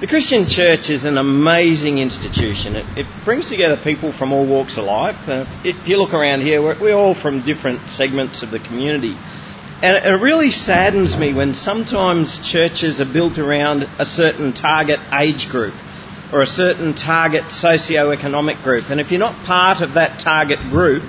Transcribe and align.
The 0.00 0.06
Christian 0.06 0.48
church 0.48 0.88
is 0.88 1.04
an 1.04 1.18
amazing 1.18 1.98
institution. 1.98 2.74
It, 2.74 2.86
it 2.96 3.24
brings 3.26 3.50
together 3.50 3.76
people 3.84 4.14
from 4.14 4.32
all 4.32 4.46
walks 4.46 4.78
of 4.78 4.84
life. 4.84 5.28
Uh, 5.28 5.44
if 5.62 5.86
you 5.86 5.98
look 5.98 6.14
around 6.14 6.40
here, 6.40 6.62
we're, 6.62 6.80
we're, 6.80 6.96
all 6.96 7.14
from 7.14 7.44
different 7.44 7.90
segments 7.90 8.42
of 8.42 8.50
the 8.50 8.60
community. 8.60 9.12
And 9.12 9.98
it, 9.98 10.06
it 10.06 10.22
really 10.22 10.52
saddens 10.52 11.18
me 11.18 11.34
when 11.34 11.52
sometimes 11.52 12.40
churches 12.50 12.98
are 12.98 13.12
built 13.12 13.36
around 13.38 13.82
a 13.98 14.06
certain 14.06 14.54
target 14.54 15.00
age 15.12 15.50
group 15.50 15.74
or 16.32 16.40
a 16.40 16.46
certain 16.46 16.94
target 16.94 17.52
socio-economic 17.52 18.64
group. 18.64 18.88
And 18.88 19.02
if 19.02 19.10
you're 19.10 19.20
not 19.20 19.44
part 19.44 19.82
of 19.82 19.96
that 19.96 20.18
target 20.18 20.60
group, 20.70 21.02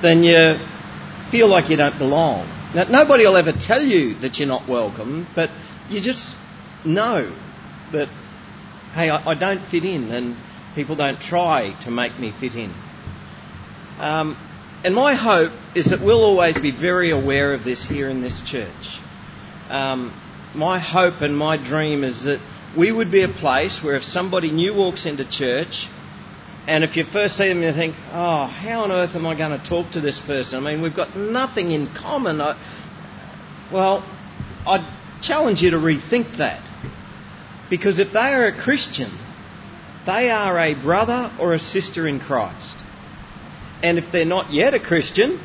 then 0.00 0.22
you 0.22 0.56
feel 1.30 1.48
like 1.48 1.68
you 1.68 1.76
don't 1.76 1.98
belong. 1.98 2.46
Now, 2.74 2.84
nobody 2.84 3.26
will 3.26 3.36
ever 3.36 3.52
tell 3.52 3.82
you 3.82 4.18
that 4.20 4.38
you're 4.38 4.48
not 4.48 4.66
welcome, 4.66 5.26
but 5.34 5.50
you 5.90 6.00
just 6.00 6.34
know 6.86 7.30
that 7.92 8.08
hey, 8.92 9.10
I, 9.10 9.30
I 9.30 9.34
don't 9.34 9.64
fit 9.70 9.84
in, 9.84 10.10
and 10.10 10.36
people 10.74 10.96
don't 10.96 11.20
try 11.20 11.78
to 11.84 11.90
make 11.90 12.18
me 12.18 12.32
fit 12.38 12.54
in. 12.54 12.72
Um, 13.98 14.36
and 14.84 14.94
my 14.94 15.14
hope 15.14 15.52
is 15.76 15.86
that 15.86 16.00
we'll 16.00 16.24
always 16.24 16.58
be 16.58 16.72
very 16.72 17.10
aware 17.10 17.54
of 17.54 17.64
this 17.64 17.84
here 17.86 18.08
in 18.08 18.20
this 18.20 18.40
church. 18.44 19.00
Um, 19.68 20.12
my 20.54 20.78
hope 20.78 21.20
and 21.20 21.36
my 21.36 21.56
dream 21.56 22.04
is 22.04 22.24
that 22.24 22.40
we 22.76 22.90
would 22.90 23.10
be 23.10 23.22
a 23.22 23.28
place 23.28 23.80
where 23.82 23.96
if 23.96 24.04
somebody 24.04 24.50
new 24.50 24.74
walks 24.74 25.06
into 25.06 25.28
church, 25.28 25.86
and 26.66 26.84
if 26.84 26.96
you 26.96 27.04
first 27.04 27.36
see 27.36 27.48
them, 27.48 27.62
you 27.62 27.72
think, 27.72 27.94
oh, 28.12 28.46
how 28.46 28.84
on 28.84 28.92
earth 28.92 29.14
am 29.14 29.26
I 29.26 29.36
going 29.36 29.58
to 29.58 29.68
talk 29.68 29.92
to 29.92 30.00
this 30.00 30.18
person? 30.18 30.64
I 30.64 30.72
mean, 30.72 30.82
we've 30.82 30.94
got 30.94 31.16
nothing 31.16 31.72
in 31.72 31.88
common. 31.94 32.40
I, 32.40 32.56
well, 33.72 34.04
I 34.66 35.18
challenge 35.22 35.60
you 35.60 35.70
to 35.70 35.78
rethink 35.78 36.38
that. 36.38 36.62
Because 37.72 37.98
if 37.98 38.12
they 38.12 38.18
are 38.18 38.44
a 38.48 38.52
Christian, 38.52 39.10
they 40.04 40.28
are 40.28 40.58
a 40.58 40.74
brother 40.74 41.32
or 41.40 41.54
a 41.54 41.58
sister 41.58 42.06
in 42.06 42.20
Christ. 42.20 42.76
And 43.82 43.96
if 43.96 44.12
they're 44.12 44.26
not 44.26 44.52
yet 44.52 44.74
a 44.74 44.78
Christian, 44.78 45.40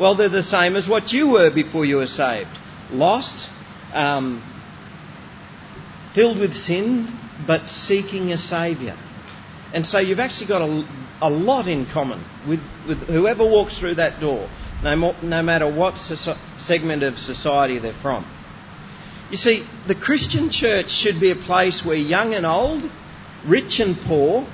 well, 0.00 0.14
they're 0.16 0.30
the 0.30 0.42
same 0.42 0.74
as 0.74 0.88
what 0.88 1.12
you 1.12 1.28
were 1.28 1.50
before 1.50 1.84
you 1.84 1.96
were 1.96 2.06
saved 2.06 2.48
lost, 2.90 3.50
um, 3.92 4.42
filled 6.14 6.38
with 6.38 6.54
sin, 6.54 7.14
but 7.46 7.68
seeking 7.68 8.32
a 8.32 8.38
Saviour. 8.38 8.96
And 9.74 9.86
so 9.86 9.98
you've 9.98 10.18
actually 10.18 10.46
got 10.46 10.62
a, 10.62 10.88
a 11.20 11.28
lot 11.28 11.68
in 11.68 11.84
common 11.84 12.24
with, 12.48 12.60
with 12.88 13.00
whoever 13.06 13.44
walks 13.44 13.78
through 13.78 13.96
that 13.96 14.18
door, 14.18 14.48
no, 14.82 14.96
more, 14.96 15.14
no 15.22 15.42
matter 15.42 15.70
what 15.70 15.98
so- 15.98 16.38
segment 16.58 17.02
of 17.02 17.18
society 17.18 17.78
they're 17.78 18.00
from. 18.00 18.24
You 19.30 19.36
see, 19.36 19.66
the 19.88 19.94
Christian 19.94 20.50
church 20.50 20.90
should 20.90 21.20
be 21.20 21.32
a 21.32 21.36
place 21.36 21.84
where 21.84 21.96
young 21.96 22.34
and 22.34 22.46
old, 22.46 22.88
rich 23.46 23.80
and 23.80 23.96
poor, 24.06 24.46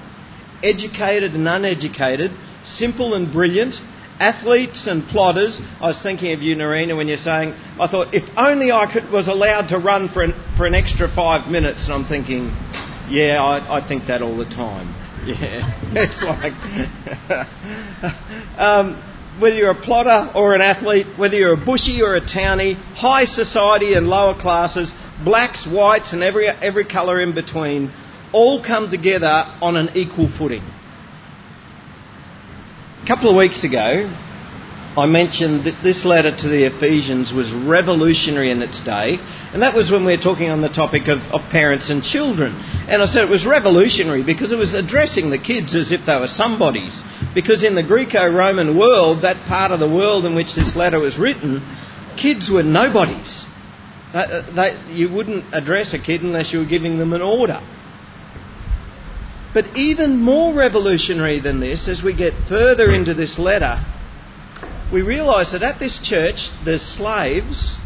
educated 0.62 1.34
and 1.34 1.46
uneducated, 1.46 2.30
simple 2.64 3.14
and 3.14 3.30
brilliant, 3.30 3.74
athletes 4.18 4.86
and 4.86 5.02
plodders. 5.02 5.60
I 5.80 5.88
was 5.88 6.00
thinking 6.00 6.32
of 6.32 6.40
you, 6.40 6.56
Narina, 6.56 6.96
when 6.96 7.08
you're 7.08 7.18
saying, 7.18 7.54
I 7.78 7.86
thought, 7.86 8.14
if 8.14 8.24
only 8.36 8.72
I 8.72 8.90
could, 8.90 9.10
was 9.10 9.28
allowed 9.28 9.68
to 9.68 9.78
run 9.78 10.08
for 10.08 10.22
an, 10.22 10.32
for 10.56 10.64
an 10.64 10.74
extra 10.74 11.08
five 11.08 11.50
minutes. 11.50 11.84
And 11.84 11.94
I'm 11.94 12.06
thinking, 12.06 12.46
yeah, 13.10 13.42
I, 13.42 13.78
I 13.78 13.86
think 13.86 14.06
that 14.06 14.22
all 14.22 14.36
the 14.36 14.46
time. 14.46 15.00
Yeah, 15.22 15.62
it's 15.94 16.20
like. 16.20 16.50
um, 18.58 19.00
whether 19.38 19.56
you're 19.56 19.70
a 19.70 19.74
plotter 19.80 20.30
or 20.36 20.54
an 20.54 20.60
athlete, 20.60 21.06
whether 21.16 21.36
you're 21.36 21.54
a 21.54 21.64
bushy 21.64 22.02
or 22.02 22.16
a 22.16 22.20
townie, 22.20 22.74
high 22.74 23.24
society 23.24 23.94
and 23.94 24.06
lower 24.08 24.38
classes, 24.38 24.92
blacks, 25.24 25.66
whites, 25.66 26.12
and 26.12 26.22
every, 26.22 26.48
every 26.48 26.84
colour 26.84 27.20
in 27.20 27.34
between, 27.34 27.90
all 28.32 28.62
come 28.64 28.90
together 28.90 29.44
on 29.60 29.76
an 29.76 29.90
equal 29.94 30.28
footing. 30.28 30.62
A 33.02 33.06
couple 33.06 33.30
of 33.30 33.36
weeks 33.36 33.64
ago, 33.64 34.10
I 34.94 35.06
mentioned 35.06 35.64
that 35.64 35.82
this 35.82 36.04
letter 36.04 36.36
to 36.36 36.48
the 36.48 36.64
Ephesians 36.64 37.32
was 37.32 37.50
revolutionary 37.50 38.50
in 38.50 38.60
its 38.60 38.78
day, 38.80 39.16
and 39.52 39.62
that 39.62 39.74
was 39.74 39.90
when 39.90 40.04
we 40.04 40.14
were 40.14 40.22
talking 40.22 40.50
on 40.50 40.60
the 40.60 40.68
topic 40.68 41.08
of, 41.08 41.20
of, 41.32 41.40
parents 41.50 41.88
and 41.88 42.02
children. 42.02 42.52
And 42.88 43.00
I 43.00 43.06
said 43.06 43.24
it 43.24 43.30
was 43.30 43.46
revolutionary 43.46 44.22
because 44.22 44.52
it 44.52 44.56
was 44.56 44.74
addressing 44.74 45.30
the 45.30 45.38
kids 45.38 45.74
as 45.74 45.92
if 45.92 46.04
they 46.04 46.16
were 46.16 46.28
somebodies. 46.28 47.02
Because 47.34 47.64
in 47.64 47.74
the 47.74 47.82
Greco 47.82 48.30
Roman 48.30 48.76
world, 48.76 49.22
that 49.22 49.48
part 49.48 49.72
of 49.72 49.80
the 49.80 49.88
world 49.88 50.26
in 50.26 50.34
which 50.34 50.54
this 50.54 50.76
letter 50.76 51.00
was 51.00 51.18
written, 51.18 51.62
kids 52.18 52.50
were 52.50 52.62
nobodies. 52.62 53.46
They, 54.12 54.44
they, 54.54 54.92
you 54.92 55.10
wouldn't 55.10 55.54
address 55.54 55.94
a 55.94 55.98
kid 55.98 56.20
unless 56.20 56.52
you 56.52 56.58
were 56.58 56.66
giving 56.66 56.98
them 56.98 57.14
an 57.14 57.22
order. 57.22 57.62
But 59.54 59.74
even 59.74 60.18
more 60.18 60.52
revolutionary 60.52 61.40
than 61.40 61.60
this, 61.60 61.88
as 61.88 62.02
we 62.02 62.14
get 62.14 62.34
further 62.46 62.90
into 62.90 63.14
this 63.14 63.38
letter, 63.38 63.82
we 64.92 65.02
realise 65.02 65.52
that 65.52 65.62
at 65.62 65.78
this 65.78 65.98
church 65.98 66.50
there's 66.64 66.82
slaves 66.82 67.76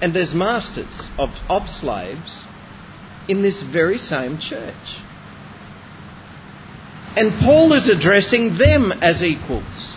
and 0.00 0.14
there's 0.14 0.32
masters 0.32 1.08
of, 1.18 1.30
of 1.48 1.68
slaves 1.68 2.44
in 3.28 3.42
this 3.42 3.62
very 3.62 3.98
same 3.98 4.38
church. 4.38 5.02
And 7.16 7.38
Paul 7.40 7.72
is 7.74 7.88
addressing 7.88 8.56
them 8.56 8.92
as 8.92 9.22
equals. 9.22 9.94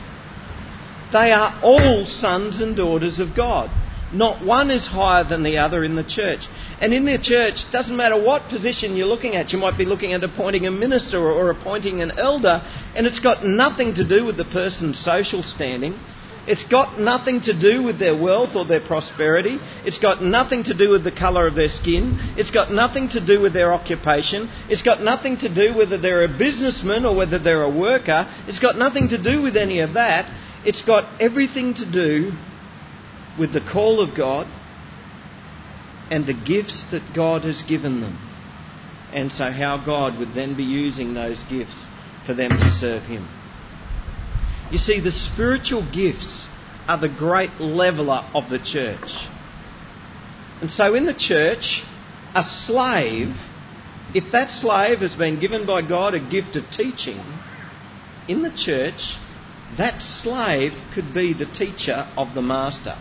They 1.13 1.31
are 1.31 1.59
all 1.63 2.05
sons 2.05 2.61
and 2.61 2.75
daughters 2.75 3.19
of 3.19 3.35
God. 3.35 3.69
Not 4.13 4.44
one 4.44 4.71
is 4.71 4.88
higher 4.88 5.23
than 5.23 5.44
the 5.44 5.59
other 5.59 5.83
in 5.83 5.95
the 5.95 6.03
church. 6.03 6.47
And 6.81 6.96
in 6.96 7.06
the 7.06 7.19
church, 7.19 7.72
doesn't 7.72 7.96
matter 7.96 8.19
what 8.19 8.50
position 8.50 8.96
you're 8.97 9.06
looking 9.06 9.36
at, 9.36 9.53
you 9.53 9.59
might 9.59 9.78
be 9.78 9.86
looking 9.86 10.14
at 10.14 10.24
appointing 10.24 10.66
a 10.66 10.72
minister 10.72 11.19
or 11.19 11.52
appointing 11.52 12.02
an 12.02 12.18
elder, 12.18 12.64
and 12.96 13.06
it's 13.06 13.19
got 13.19 13.46
nothing 13.46 13.94
to 13.96 14.03
do 14.03 14.25
with 14.25 14.36
the 14.36 14.46
person's 14.46 14.97
social 14.97 15.44
standing. 15.44 15.94
It's 16.47 16.64
got 16.64 17.00
nothing 17.00 17.42
to 17.42 17.53
do 17.53 17.84
with 17.84 18.00
their 18.00 18.18
wealth 18.19 18.56
or 18.56 18.66
their 18.66 18.80
prosperity. 18.80 19.59
It's 19.86 20.00
got 20.00 20.24
nothing 20.24 20.64
to 20.64 20.74
do 20.74 20.90
with 20.90 21.03
the 21.03 21.12
colour 21.12 21.46
of 21.46 21.53
their 21.53 21.69
skin. 21.69 22.18
It's 22.36 22.50
got 22.50 22.72
nothing 22.72 23.09
to 23.09 23.24
do 23.24 23.40
with 23.40 23.53
their 23.53 23.72
occupation. 23.72 24.50
It's 24.68 24.81
got 24.81 25.03
nothing 25.03 25.38
to 25.38 25.53
do 25.53 25.78
whether 25.78 26.00
they're 26.00 26.24
a 26.24 26.36
businessman 26.36 27.06
or 27.06 27.16
whether 27.16 27.38
they're 27.38 27.62
a 27.62 27.69
worker. 27.69 28.25
It's 28.48 28.58
got 28.58 28.75
nothing 28.75 29.09
to 29.09 29.22
do 29.22 29.44
with 29.44 29.56
any 29.56 29.81
of 29.81 29.94
that. 29.94 30.25
It's 30.66 30.81
got 30.84 31.22
everything 31.22 31.75
to 31.75 31.86
do 31.86 32.31
with 33.38 33.53
the 33.53 33.62
call 33.62 34.02
of 34.02 34.18
God 34.18 34.48
and 36.11 36.27
the 36.27 36.33
gifts 36.33 36.83
that 36.91 37.13
God 37.16 37.45
has 37.45 37.63
given 37.63 38.01
them. 38.01 38.19
And 39.13 39.31
so, 39.31 39.49
how 39.49 39.83
God 39.83 40.19
would 40.19 40.33
then 40.33 40.55
be 40.55 40.63
using 40.63 41.13
those 41.13 41.41
gifts 41.44 41.88
for 42.25 42.33
them 42.33 42.51
to 42.51 42.69
serve 42.69 43.03
Him. 43.03 43.27
You 44.71 44.77
see, 44.77 45.00
the 45.00 45.11
spiritual 45.11 45.89
gifts 45.91 46.47
are 46.88 47.00
the 47.00 47.09
great 47.09 47.59
leveller 47.59 48.29
of 48.33 48.50
the 48.50 48.59
church. 48.59 49.25
And 50.61 50.69
so, 50.69 50.94
in 50.94 51.05
the 51.05 51.13
church, 51.13 51.81
a 52.35 52.44
slave, 52.44 53.35
if 54.13 54.31
that 54.33 54.51
slave 54.51 55.00
has 55.00 55.16
been 55.16 55.39
given 55.39 55.66
by 55.66 55.81
God 55.81 56.13
a 56.13 56.19
gift 56.19 56.55
of 56.57 56.69
teaching, 56.71 57.19
in 58.27 58.41
the 58.41 58.51
church, 58.51 59.16
that 59.77 60.01
slave 60.01 60.73
could 60.94 61.13
be 61.13 61.33
the 61.33 61.45
teacher 61.45 62.07
of 62.17 62.33
the 62.33 62.41
master. 62.41 62.97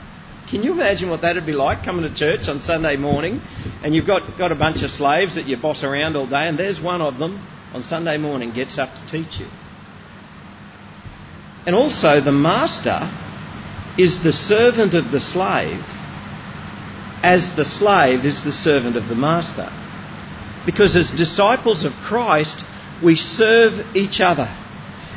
Can 0.50 0.64
you 0.64 0.72
imagine 0.72 1.08
what 1.08 1.22
that'd 1.22 1.46
be 1.46 1.52
like 1.52 1.84
coming 1.84 2.02
to 2.02 2.12
church 2.12 2.48
on 2.48 2.60
Sunday 2.60 2.96
morning 2.96 3.40
and 3.84 3.94
you've 3.94 4.06
got, 4.06 4.36
got 4.36 4.50
a 4.50 4.56
bunch 4.56 4.82
of 4.82 4.90
slaves 4.90 5.36
that 5.36 5.46
you 5.46 5.56
boss 5.56 5.84
around 5.84 6.16
all 6.16 6.26
day 6.26 6.48
and 6.48 6.58
there's 6.58 6.80
one 6.80 7.00
of 7.00 7.18
them 7.18 7.46
on 7.72 7.84
Sunday 7.84 8.18
morning 8.18 8.52
gets 8.52 8.76
up 8.76 8.92
to 8.96 9.06
teach 9.06 9.38
you? 9.38 9.46
And 11.66 11.76
also, 11.76 12.20
the 12.20 12.32
master 12.32 12.98
is 13.96 14.24
the 14.24 14.32
servant 14.32 14.94
of 14.94 15.12
the 15.12 15.20
slave 15.20 15.84
as 17.22 17.54
the 17.54 17.64
slave 17.64 18.24
is 18.24 18.42
the 18.42 18.50
servant 18.50 18.96
of 18.96 19.06
the 19.06 19.14
master. 19.14 19.70
Because 20.66 20.96
as 20.96 21.12
disciples 21.12 21.84
of 21.84 21.92
Christ, 21.92 22.64
we 23.04 23.14
serve 23.14 23.94
each 23.94 24.20
other. 24.20 24.48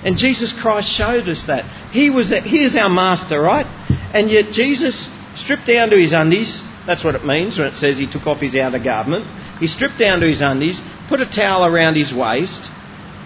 And 0.04 0.16
Jesus 0.16 0.54
Christ 0.54 0.92
showed 0.92 1.28
us 1.28 1.46
that. 1.48 1.66
He 1.92 2.12
was 2.12 2.32
a, 2.32 2.42
he 2.42 2.64
is 2.64 2.76
our 2.76 2.90
master, 2.90 3.42
right? 3.42 3.66
And 4.14 4.30
yet 4.30 4.52
Jesus 4.52 5.10
stripped 5.36 5.68
down 5.68 5.90
to 5.90 5.98
his 5.98 6.14
undies. 6.14 6.62
That's 6.86 7.04
what 7.04 7.16
it 7.16 7.26
means 7.26 7.58
when 7.58 7.68
it 7.68 7.76
says 7.76 7.98
he 7.98 8.12
took 8.12 8.28
off 8.28 8.40
his 8.40 8.56
outer 8.56 8.80
garment. 8.80 9.26
He 9.60 9.68
stripped 9.68 10.00
down 10.00 10.20
to 10.20 10.28
his 10.28 10.42
undies, 10.42 10.82
put 11.08 11.22
a 11.22 11.26
towel 11.26 11.66
around 11.66 11.96
his 11.96 12.14
waist, 12.14 12.62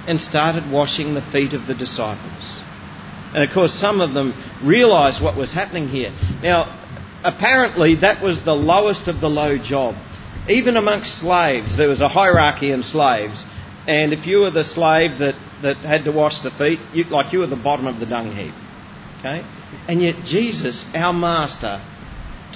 and 0.08 0.22
started 0.22 0.72
washing 0.72 1.14
the 1.14 1.22
feet 1.22 1.54
of 1.54 1.68
the 1.68 1.76
disciples. 1.76 2.64
And 3.34 3.44
of 3.44 3.54
course, 3.54 3.74
some 3.74 4.00
of 4.00 4.14
them 4.14 4.34
realised 4.64 5.22
what 5.22 5.36
was 5.36 5.52
happening 5.52 5.90
here. 5.90 6.12
Now, 6.42 6.66
apparently, 7.24 7.96
that 7.96 8.24
was 8.24 8.44
the 8.44 8.54
lowest 8.54 9.08
of 9.08 9.20
the 9.20 9.30
low 9.30 9.58
job. 9.58 9.96
Even 10.48 10.78
amongst 10.78 11.20
slaves, 11.20 11.76
there 11.76 11.90
was 11.90 12.00
a 12.00 12.08
hierarchy 12.08 12.72
in 12.72 12.84
slaves. 12.84 13.44
And 13.86 14.14
if 14.14 14.26
you 14.26 14.40
were 14.40 14.52
the 14.52 14.64
slave 14.64 15.20
that, 15.20 15.36
that 15.62 15.78
had 15.78 16.06
to 16.06 16.12
wash 16.12 16.42
the 16.42 16.52
feet, 16.52 16.80
you, 16.94 17.04
like 17.06 17.34
you 17.34 17.40
were 17.40 17.48
the 17.48 17.56
bottom 17.58 17.86
of 17.86 18.00
the 18.00 18.06
dung 18.06 18.34
heap. 18.34 18.54
Okay? 19.20 19.46
And 19.88 20.02
yet, 20.02 20.24
Jesus, 20.24 20.86
our 20.94 21.14
Master, 21.14 21.82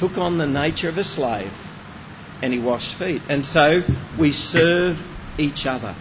took 0.01 0.17
on 0.17 0.39
the 0.39 0.47
nature 0.47 0.89
of 0.89 0.97
a 0.97 1.03
slave 1.03 1.53
and 2.41 2.51
he 2.51 2.59
washed 2.59 2.97
feet. 2.97 3.21
And 3.29 3.45
so 3.45 3.81
we 4.19 4.31
serve 4.31 4.97
each 5.37 5.67
other. 5.67 5.95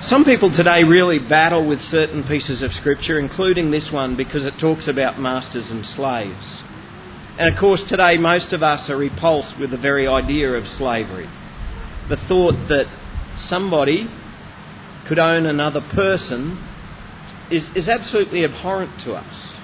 Some 0.00 0.24
people 0.24 0.52
today 0.52 0.84
really 0.84 1.18
battle 1.18 1.66
with 1.66 1.80
certain 1.80 2.22
pieces 2.22 2.62
of 2.62 2.72
scripture, 2.72 3.18
including 3.18 3.72
this 3.72 3.90
one, 3.90 4.16
because 4.16 4.46
it 4.46 4.54
talks 4.60 4.86
about 4.86 5.18
masters 5.18 5.72
and 5.72 5.84
slaves. 5.84 6.62
And 7.36 7.52
of 7.52 7.58
course, 7.58 7.82
today 7.82 8.16
most 8.16 8.52
of 8.52 8.62
us 8.62 8.88
are 8.90 8.96
repulsed 8.96 9.58
with 9.58 9.72
the 9.72 9.76
very 9.76 10.06
idea 10.06 10.52
of 10.52 10.68
slavery. 10.68 11.28
The 12.08 12.16
thought 12.16 12.68
that 12.68 12.86
somebody 13.36 14.06
could 15.08 15.18
own 15.18 15.46
another 15.46 15.80
person 15.80 16.64
is, 17.50 17.66
is 17.74 17.88
absolutely 17.88 18.44
abhorrent 18.44 19.00
to 19.00 19.14
us. 19.14 19.57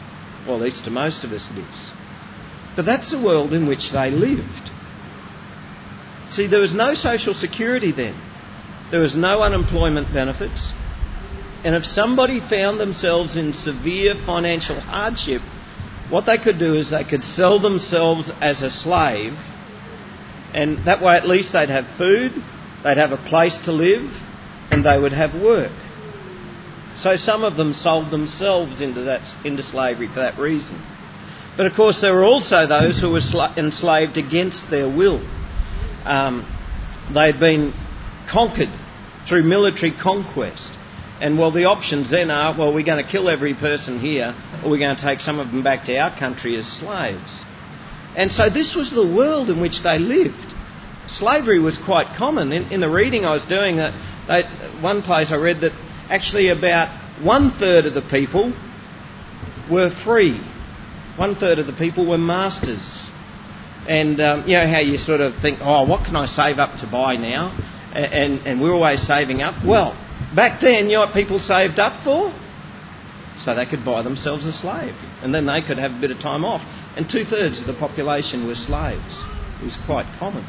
Well, 0.47 0.57
at 0.57 0.63
least 0.63 0.85
to 0.85 0.91
most 0.91 1.25
of 1.25 1.33
us 1.33 1.47
it 1.51 1.59
is. 1.59 1.93
But 2.77 2.85
that's 2.87 3.11
the 3.11 3.23
world 3.23 3.53
in 3.53 3.67
which 3.67 3.91
they 3.93 4.11
lived. 4.11 4.71
See, 6.31 6.47
there 6.47 6.61
was 6.61 6.75
no 6.75 6.95
social 6.95 7.35
security 7.35 7.93
then. 7.93 8.15
There 8.91 9.01
was 9.01 9.17
no 9.17 9.43
unemployment 9.43 10.13
benefits. 10.13 10.73
And 11.65 11.75
if 11.75 11.87
somebody 11.87 12.41
found 12.41 12.79
themselves 12.79 13.37
in 13.37 13.53
severe 13.55 14.15
financial 14.27 14.79
hardship, 14.79 15.41
what 16.11 16.27
they 16.27 16.37
could 16.37 16.59
do 16.59 16.75
is 16.75 16.91
they 16.91 17.05
could 17.05 17.25
sell 17.25 17.59
themselves 17.59 18.31
as 18.41 18.61
a 18.61 18.71
slave, 18.71 19.33
and 20.53 20.85
that 20.87 21.01
way 21.01 21.17
at 21.17 21.27
least 21.27 21.53
they'd 21.53 21.71
have 21.71 21.87
food, 21.97 22.33
they'd 22.83 22.99
have 22.99 23.13
a 23.13 23.29
place 23.29 23.59
to 23.65 23.73
live, 23.73 24.11
and 24.71 24.85
they 24.85 24.99
would 24.99 25.13
have 25.13 25.35
work. 25.35 25.73
So 26.97 27.17
some 27.17 27.43
of 27.43 27.57
them 27.57 27.75
sold 27.75 28.11
themselves 28.11 28.81
into, 28.81 29.03
that, 29.03 29.23
into 29.45 29.63
slavery 29.63 30.09
for 30.09 30.21
that 30.21 30.39
reason. 30.39 30.81
But 31.57 31.67
of 31.67 31.75
course, 31.75 32.01
there 32.01 32.15
were 32.15 32.25
also 32.25 32.67
those 32.67 33.01
who 33.01 33.11
were 33.11 33.21
enslaved 33.57 34.17
against 34.17 34.71
their 34.71 34.89
will. 34.89 35.25
Um, 36.05 36.47
they'd 37.13 37.39
been 37.39 37.73
conquered 38.31 38.71
through 39.29 39.43
military 39.43 39.93
conquest. 39.93 40.71
And 41.21 41.39
well, 41.39 41.53
the 41.53 41.67
options 41.67 42.11
then 42.11 42.31
are 42.31 42.57
well, 42.59 42.75
we're 42.75 42.85
going 42.85 43.05
to 43.05 43.11
kill 43.11 43.29
every 43.29 43.55
person 43.55 44.01
here, 44.01 44.35
or 44.63 44.71
we're 44.71 44.79
going 44.79 44.97
to 44.97 45.03
take 45.03 45.21
some 45.21 45.39
of 45.39 45.49
them 45.49 45.63
back 45.63 45.87
to 45.87 45.97
our 45.97 46.17
country 46.17 46.57
as 46.57 46.67
slaves. 46.67 47.45
And 48.17 48.31
so 48.31 48.51
this 48.51 48.75
was 48.75 48.91
the 48.91 49.07
world 49.07 49.49
in 49.49 49.61
which 49.61 49.83
they 49.83 49.99
lived. 49.99 50.53
Slavery 51.09 51.61
was 51.61 51.79
quite 51.79 52.17
common. 52.17 52.53
In, 52.53 52.73
in 52.73 52.81
the 52.81 52.89
reading 52.89 53.25
I 53.25 53.33
was 53.33 53.45
doing, 53.45 53.79
uh, 53.79 53.93
one 54.81 55.03
place 55.03 55.31
I 55.31 55.37
read 55.37 55.61
that 55.61 55.73
actually 56.09 56.49
about 56.49 57.23
one 57.23 57.51
third 57.59 57.87
of 57.87 57.95
the 57.95 58.03
people 58.03 58.53
were 59.71 59.91
free. 60.05 60.41
One 61.17 61.37
third 61.37 61.59
of 61.59 61.67
the 61.67 61.73
people 61.73 62.09
were 62.09 62.19
masters. 62.19 63.01
And 63.89 64.21
um, 64.21 64.49
you 64.49 64.57
know 64.57 64.67
how 64.67 64.81
you 64.81 64.99
sort 64.99 65.21
of 65.21 65.41
think, 65.41 65.59
oh, 65.61 65.87
what 65.87 66.05
can 66.05 66.17
I 66.17 66.27
save 66.27 66.59
up 66.59 66.81
to 66.81 66.87
buy 66.87 67.17
now? 67.17 67.57
And, 67.93 68.47
and 68.47 68.61
we're 68.61 68.75
always 68.75 69.07
saving 69.07 69.43
up. 69.43 69.65
Well, 69.65 69.93
back 70.35 70.61
then, 70.61 70.87
you 70.87 70.95
know 70.95 71.01
what 71.01 71.15
people 71.15 71.39
saved 71.39 71.79
up 71.79 72.03
for? 72.03 72.33
So 73.39 73.55
they 73.55 73.67
could 73.67 73.85
buy 73.85 74.03
themselves 74.03 74.45
a 74.47 74.53
slave. 74.53 74.95
And 75.23 75.35
then 75.35 75.47
they 75.47 75.61
could 75.61 75.79
have 75.79 75.93
a 75.93 76.01
bit 76.01 76.11
of 76.11 76.19
time 76.19 76.45
off. 76.45 76.63
And 76.97 77.09
two 77.09 77.25
thirds 77.25 77.61
of 77.61 77.67
the 77.67 77.75
population 77.75 78.47
were 78.47 78.55
slaves. 78.55 79.25
It 79.61 79.65
was 79.65 79.77
quite 79.87 80.07
common. 80.19 80.45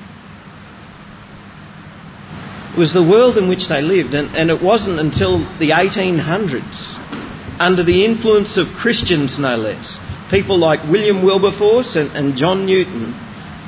Was 2.78 2.94
the 2.94 3.04
world 3.04 3.38
in 3.38 3.48
which 3.48 3.70
they 3.70 3.82
lived, 3.82 4.14
and, 4.14 4.36
and 4.36 4.50
it 4.50 4.62
wasn't 4.62 5.00
until 5.00 5.40
the 5.60 5.70
1800s, 5.72 7.60
under 7.60 7.84
the 7.84 8.04
influence 8.04 8.58
of 8.58 8.68
Christians 8.76 9.40
no 9.40 9.56
less, 9.56 9.98
people 10.30 10.58
like 10.58 10.84
William 10.92 11.24
Wilberforce 11.24 11.96
and, 11.96 12.12
and 12.12 12.36
John 12.36 12.66
Newton, 12.66 13.14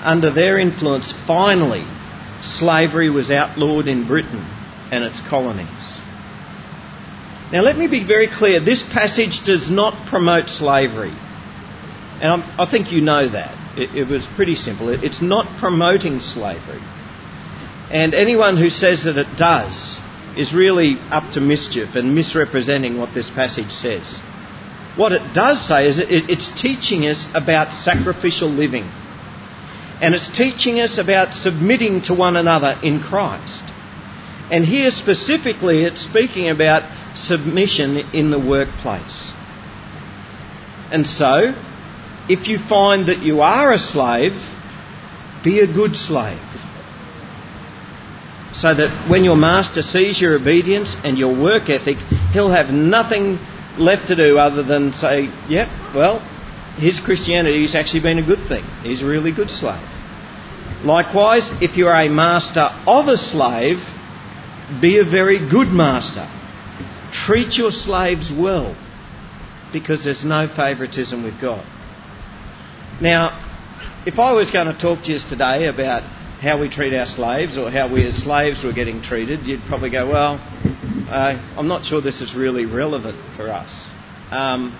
under 0.03 0.31
their 0.33 0.59
influence, 0.59 1.13
finally 1.25 1.85
slavery 2.43 3.09
was 3.09 3.31
outlawed 3.31 3.87
in 3.87 4.07
Britain 4.07 4.45
and 4.91 5.03
its 5.03 5.21
colonies. 5.29 5.67
Now, 7.51 7.61
let 7.61 7.77
me 7.77 7.87
be 7.87 8.05
very 8.05 8.27
clear 8.27 8.59
this 8.59 8.83
passage 8.83 9.45
does 9.45 9.69
not 9.69 10.09
promote 10.09 10.49
slavery. 10.49 11.15
And 12.19 12.25
I'm, 12.25 12.59
i 12.59 12.69
think 12.69 12.91
you 12.91 13.01
know 13.01 13.29
that. 13.29 13.55
It, 13.77 13.95
it 13.95 14.07
was 14.07 14.27
pretty 14.35 14.55
simple. 14.55 14.89
It, 14.89 15.03
it's 15.03 15.21
not 15.21 15.59
promoting 15.59 16.19
slavery. 16.19 16.81
And 17.91 18.13
anyone 18.13 18.57
who 18.57 18.69
says 18.69 19.05
that 19.05 19.17
it 19.17 19.37
does 19.37 19.99
is 20.37 20.53
really 20.53 20.97
up 21.09 21.33
to 21.33 21.41
mischief 21.41 21.95
and 21.95 22.13
misrepresenting 22.13 22.97
what 22.97 23.13
this 23.13 23.29
passage 23.29 23.71
says. 23.71 24.03
What 24.97 25.13
it 25.13 25.33
does 25.33 25.65
say 25.65 25.87
is 25.87 25.99
it, 25.99 26.29
it's 26.29 26.61
teaching 26.61 27.05
us 27.05 27.25
about 27.33 27.71
sacrificial 27.71 28.49
living. 28.49 28.83
And 30.01 30.13
it's 30.13 30.29
teaching 30.35 30.79
us 30.79 30.97
about 30.97 31.33
submitting 31.33 32.01
to 32.03 32.13
one 32.13 32.35
another 32.35 32.77
in 32.83 32.99
Christ. 32.99 33.63
And 34.51 34.65
here 34.65 34.91
specifically, 34.91 35.83
it's 35.83 36.01
speaking 36.01 36.49
about 36.49 36.83
submission 37.15 37.97
in 38.13 38.29
the 38.29 38.39
workplace. 38.39 39.31
And 40.91 41.05
so, 41.05 41.53
if 42.29 42.47
you 42.47 42.59
find 42.59 43.07
that 43.07 43.19
you 43.19 43.41
are 43.41 43.73
a 43.73 43.79
slave, 43.79 44.33
be 45.43 45.59
a 45.59 45.67
good 45.67 45.95
slave 45.95 46.39
so 48.57 48.73
that 48.73 49.09
when 49.09 49.23
your 49.23 49.35
master 49.35 49.83
sees 49.83 50.19
your 50.19 50.35
obedience 50.35 50.95
and 51.03 51.17
your 51.17 51.33
work 51.39 51.69
ethic, 51.69 51.97
he'll 52.33 52.51
have 52.51 52.73
nothing 52.73 53.37
left 53.77 54.07
to 54.07 54.15
do 54.15 54.39
other 54.39 54.63
than 54.63 54.91
say, 54.93 55.29
yep, 55.47 55.69
well, 55.93 56.19
his 56.77 56.99
Christianity 56.99 57.61
has 57.61 57.75
actually 57.75 58.01
been 58.01 58.17
a 58.17 58.25
good 58.25 58.47
thing. 58.47 58.63
He's 58.81 59.03
a 59.03 59.05
really 59.05 59.31
good 59.31 59.51
slave. 59.51 59.87
Likewise, 60.83 61.49
if 61.61 61.77
you 61.77 61.87
are 61.87 62.01
a 62.01 62.09
master 62.09 62.69
of 62.87 63.07
a 63.07 63.17
slave, 63.17 63.77
be 64.81 64.97
a 64.97 65.03
very 65.03 65.37
good 65.49 65.69
master. 65.69 66.27
Treat 67.11 67.57
your 67.57 67.71
slaves 67.71 68.31
well 68.31 68.75
because 69.71 70.03
there's 70.03 70.25
no 70.25 70.47
favouritism 70.47 71.23
with 71.23 71.39
God. 71.39 71.65
Now, 73.01 73.43
if 74.05 74.17
I 74.17 74.31
was 74.33 74.49
going 74.49 74.67
to 74.67 74.79
talk 74.79 75.03
to 75.03 75.11
you 75.11 75.19
today 75.19 75.67
about 75.67 76.03
how 76.39 76.59
we 76.59 76.69
treat 76.69 76.93
our 76.93 77.07
slaves 77.07 77.57
or 77.57 77.71
how 77.71 77.91
we 77.91 78.05
as 78.05 78.15
slaves 78.15 78.63
were 78.63 78.73
getting 78.73 79.01
treated, 79.01 79.45
you'd 79.45 79.61
probably 79.67 79.89
go, 79.89 80.07
well, 80.07 80.33
uh, 81.09 81.53
I'm 81.57 81.67
not 81.67 81.85
sure 81.85 81.99
this 82.01 82.21
is 82.21 82.35
really 82.35 82.65
relevant 82.65 83.17
for 83.35 83.49
us. 83.49 83.71
Um, 84.29 84.77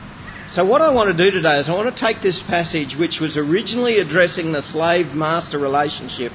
so, 0.51 0.63
what 0.65 0.81
I 0.81 0.94
want 0.94 1.15
to 1.15 1.25
do 1.25 1.31
today 1.31 1.59
is 1.59 1.68
I 1.68 1.74
want 1.74 1.94
to 1.94 2.00
take 2.00 2.21
this 2.21 2.39
passage, 2.39 2.95
which 2.95 3.19
was 3.19 3.38
originally 3.38 4.00
addressing 4.00 4.51
the 4.51 4.62
slave 4.62 5.07
master 5.07 5.57
relationship, 5.57 6.31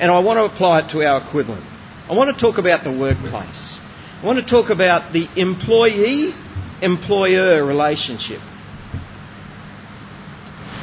and 0.00 0.10
I 0.10 0.18
want 0.20 0.38
to 0.38 0.44
apply 0.44 0.80
it 0.80 0.90
to 0.90 1.04
our 1.04 1.26
equivalent. 1.26 1.64
I 2.08 2.14
want 2.16 2.36
to 2.36 2.40
talk 2.40 2.58
about 2.58 2.82
the 2.82 2.90
workplace. 2.90 3.78
I 4.22 4.26
want 4.26 4.38
to 4.38 4.46
talk 4.46 4.70
about 4.70 5.12
the 5.12 5.28
employee 5.36 6.34
employer 6.80 7.64
relationship. 7.64 8.40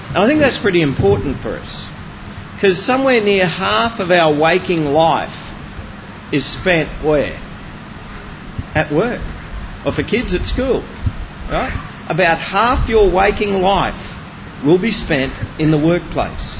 And 0.10 0.18
I 0.18 0.28
think 0.28 0.40
that's 0.40 0.58
pretty 0.58 0.82
important 0.82 1.42
for 1.42 1.58
us. 1.58 1.99
Because 2.60 2.86
somewhere 2.86 3.22
near 3.22 3.48
half 3.48 4.01
of 4.01 4.12
our 4.12 4.38
waking 4.38 4.84
life 4.84 5.34
is 6.34 6.46
spent 6.46 7.06
where? 7.06 7.38
At 8.75 8.92
work. 8.94 9.22
Or 9.86 9.94
for 9.94 10.04
kids 10.04 10.36
at 10.36 10.42
school. 10.42 10.82
Right? 11.50 11.72
About 12.10 12.38
half 12.38 12.89
your 12.89 13.10
waking 13.10 13.54
life 13.62 13.96
will 14.66 14.78
be 14.78 14.92
spent 14.92 15.32
in 15.58 15.72
the 15.72 15.78
workplace. 15.78 16.58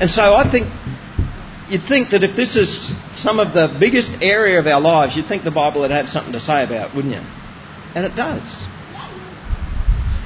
And 0.00 0.08
so 0.08 0.34
I 0.34 0.50
think 0.50 0.68
you'd 1.68 1.86
think 1.86 2.12
that 2.12 2.24
if 2.24 2.34
this 2.34 2.56
is 2.56 2.94
some 3.14 3.40
of 3.40 3.52
the 3.52 3.76
biggest 3.78 4.10
area 4.22 4.58
of 4.58 4.66
our 4.66 4.80
lives, 4.80 5.16
you'd 5.16 5.28
think 5.28 5.44
the 5.44 5.50
Bible 5.50 5.82
would 5.82 5.90
have 5.90 6.08
something 6.08 6.32
to 6.32 6.40
say 6.40 6.64
about, 6.64 6.92
it, 6.92 6.96
wouldn't 6.96 7.12
you? 7.12 7.20
And 7.94 8.06
it 8.06 8.16
does. 8.16 8.64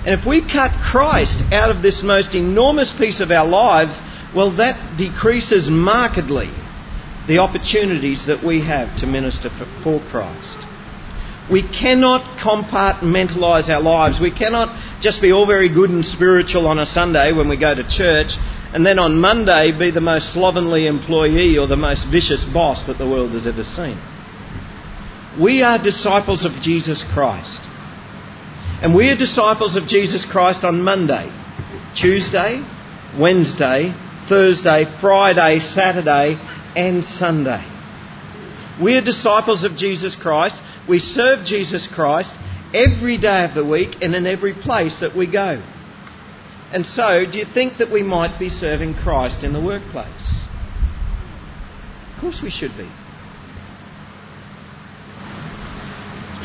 And 0.06 0.20
if 0.20 0.24
we 0.24 0.40
cut 0.40 0.70
Christ 0.80 1.40
out 1.52 1.70
of 1.70 1.82
this 1.82 2.04
most 2.04 2.32
enormous 2.34 2.92
piece 2.92 3.18
of 3.18 3.32
our 3.32 3.46
lives, 3.46 4.00
well, 4.34 4.56
that 4.56 4.96
decreases 4.98 5.68
markedly 5.70 6.50
the 7.26 7.38
opportunities 7.38 8.26
that 8.26 8.44
we 8.44 8.60
have 8.60 8.98
to 8.98 9.06
minister 9.06 9.48
for 9.82 10.00
Christ. 10.10 10.58
We 11.50 11.62
cannot 11.62 12.38
compartmentalise 12.38 13.68
our 13.68 13.80
lives. 13.80 14.20
We 14.20 14.30
cannot 14.30 15.02
just 15.02 15.20
be 15.20 15.32
all 15.32 15.46
very 15.46 15.68
good 15.68 15.90
and 15.90 16.04
spiritual 16.04 16.66
on 16.66 16.78
a 16.78 16.86
Sunday 16.86 17.32
when 17.32 17.48
we 17.48 17.56
go 17.56 17.74
to 17.74 17.88
church 17.88 18.34
and 18.72 18.84
then 18.84 18.98
on 18.98 19.20
Monday 19.20 19.70
be 19.78 19.90
the 19.90 20.00
most 20.00 20.32
slovenly 20.32 20.86
employee 20.86 21.58
or 21.58 21.66
the 21.66 21.76
most 21.76 22.06
vicious 22.10 22.44
boss 22.44 22.86
that 22.86 22.98
the 22.98 23.08
world 23.08 23.30
has 23.30 23.46
ever 23.46 23.62
seen. 23.62 23.98
We 25.40 25.62
are 25.62 25.82
disciples 25.82 26.44
of 26.44 26.52
Jesus 26.60 27.04
Christ. 27.12 27.60
And 28.82 28.94
we 28.94 29.10
are 29.10 29.16
disciples 29.16 29.76
of 29.76 29.86
Jesus 29.86 30.24
Christ 30.24 30.64
on 30.64 30.82
Monday, 30.82 31.30
Tuesday, 31.94 32.66
Wednesday, 33.18 33.94
Thursday, 34.28 34.84
Friday, 35.00 35.60
Saturday, 35.60 36.38
and 36.76 37.04
Sunday. 37.04 37.64
We 38.82 38.96
are 38.96 39.02
disciples 39.02 39.62
of 39.64 39.76
Jesus 39.76 40.16
Christ. 40.16 40.60
We 40.88 40.98
serve 40.98 41.46
Jesus 41.46 41.86
Christ 41.86 42.34
every 42.72 43.18
day 43.18 43.44
of 43.44 43.54
the 43.54 43.64
week 43.64 44.02
and 44.02 44.14
in 44.14 44.26
every 44.26 44.52
place 44.52 45.00
that 45.00 45.16
we 45.16 45.30
go. 45.30 45.62
And 46.72 46.84
so, 46.84 47.24
do 47.30 47.38
you 47.38 47.44
think 47.44 47.78
that 47.78 47.92
we 47.92 48.02
might 48.02 48.38
be 48.38 48.48
serving 48.50 48.94
Christ 48.94 49.44
in 49.44 49.52
the 49.52 49.60
workplace? 49.60 50.08
Of 52.14 52.20
course 52.20 52.40
we 52.42 52.50
should 52.50 52.76
be. 52.76 52.90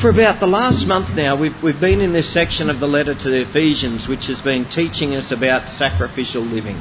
For 0.00 0.08
about 0.08 0.40
the 0.40 0.46
last 0.46 0.86
month 0.86 1.14
now, 1.14 1.38
we've, 1.38 1.60
we've 1.62 1.80
been 1.80 2.00
in 2.00 2.12
this 2.12 2.32
section 2.32 2.70
of 2.70 2.80
the 2.80 2.86
letter 2.86 3.14
to 3.14 3.28
the 3.28 3.50
Ephesians, 3.50 4.08
which 4.08 4.28
has 4.28 4.40
been 4.40 4.66
teaching 4.66 5.14
us 5.14 5.32
about 5.32 5.68
sacrificial 5.68 6.42
living. 6.42 6.80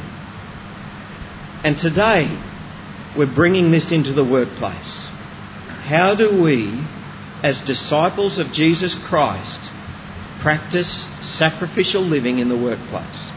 And 1.63 1.77
today, 1.77 2.27
we're 3.17 3.33
bringing 3.33 3.71
this 3.71 3.91
into 3.91 4.13
the 4.13 4.23
workplace. 4.23 5.07
How 5.89 6.15
do 6.15 6.41
we, 6.41 6.85
as 7.43 7.59
disciples 7.61 8.39
of 8.39 8.53
Jesus 8.53 8.95
Christ, 9.07 9.59
practice 10.41 11.05
sacrificial 11.21 12.01
living 12.01 12.39
in 12.39 12.47
the 12.47 12.55
workplace? 12.55 13.31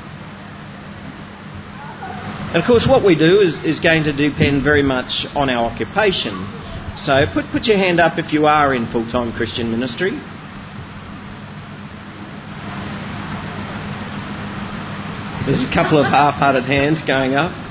And 2.53 2.63
of 2.63 2.67
course, 2.67 2.87
what 2.87 3.05
we 3.05 3.17
do 3.17 3.41
is, 3.41 3.59
is 3.65 3.81
going 3.81 4.05
to 4.05 4.13
depend 4.13 4.63
very 4.63 4.83
much 4.83 5.27
on 5.35 5.51
our 5.51 5.71
occupation. 5.71 6.47
So 6.99 7.25
put, 7.33 7.47
put 7.51 7.65
your 7.65 7.79
hand 7.79 7.99
up 7.99 8.19
if 8.19 8.33
you 8.33 8.47
are 8.47 8.75
in 8.75 8.87
full 8.87 9.11
time 9.11 9.33
Christian 9.33 9.71
ministry. 9.71 10.11
There's 15.47 15.65
a 15.65 15.73
couple 15.75 15.99
of 15.99 16.07
half 16.07 16.35
hearted 16.35 16.65
hands 16.65 17.03
going 17.03 17.35
up. 17.35 17.62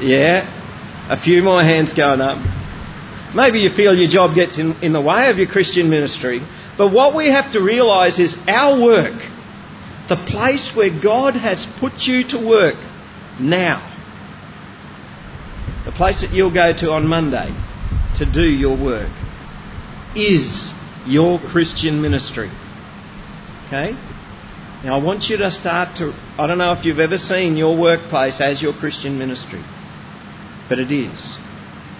Yeah. 0.00 0.56
A 1.10 1.20
few 1.20 1.42
more 1.42 1.62
hands 1.62 1.92
going 1.92 2.20
up. 2.20 2.38
Maybe 3.34 3.60
you 3.60 3.70
feel 3.70 3.94
your 3.94 4.08
job 4.08 4.34
gets 4.34 4.58
in, 4.58 4.82
in 4.82 4.92
the 4.92 5.00
way 5.00 5.30
of 5.30 5.38
your 5.38 5.48
Christian 5.48 5.90
ministry. 5.90 6.40
But 6.76 6.92
what 6.92 7.14
we 7.14 7.30
have 7.30 7.52
to 7.52 7.60
realise 7.60 8.18
is 8.18 8.36
our 8.46 8.80
work, 8.80 9.20
the 10.08 10.16
place 10.16 10.72
where 10.74 10.90
God 10.90 11.34
has 11.34 11.66
put 11.80 11.92
you 12.02 12.26
to 12.28 12.38
work 12.38 12.76
now, 13.40 13.84
the 15.84 15.92
place 15.92 16.20
that 16.22 16.32
you'll 16.32 16.54
go 16.54 16.72
to 16.76 16.90
on 16.92 17.06
Monday 17.06 17.52
to 18.18 18.24
do 18.24 18.42
your 18.42 18.76
work, 18.76 19.10
is 20.14 20.72
your 21.06 21.38
Christian 21.38 22.00
ministry. 22.00 22.50
Okay? 23.66 23.92
Now, 24.84 24.98
I 24.98 25.02
want 25.02 25.28
you 25.28 25.36
to 25.38 25.50
start 25.50 25.96
to. 25.96 26.12
I 26.38 26.46
don't 26.46 26.58
know 26.58 26.72
if 26.72 26.84
you've 26.84 27.00
ever 27.00 27.18
seen 27.18 27.56
your 27.56 27.76
workplace 27.76 28.40
as 28.40 28.62
your 28.62 28.72
Christian 28.72 29.18
ministry, 29.18 29.62
but 30.68 30.78
it 30.78 30.90
is. 30.90 31.38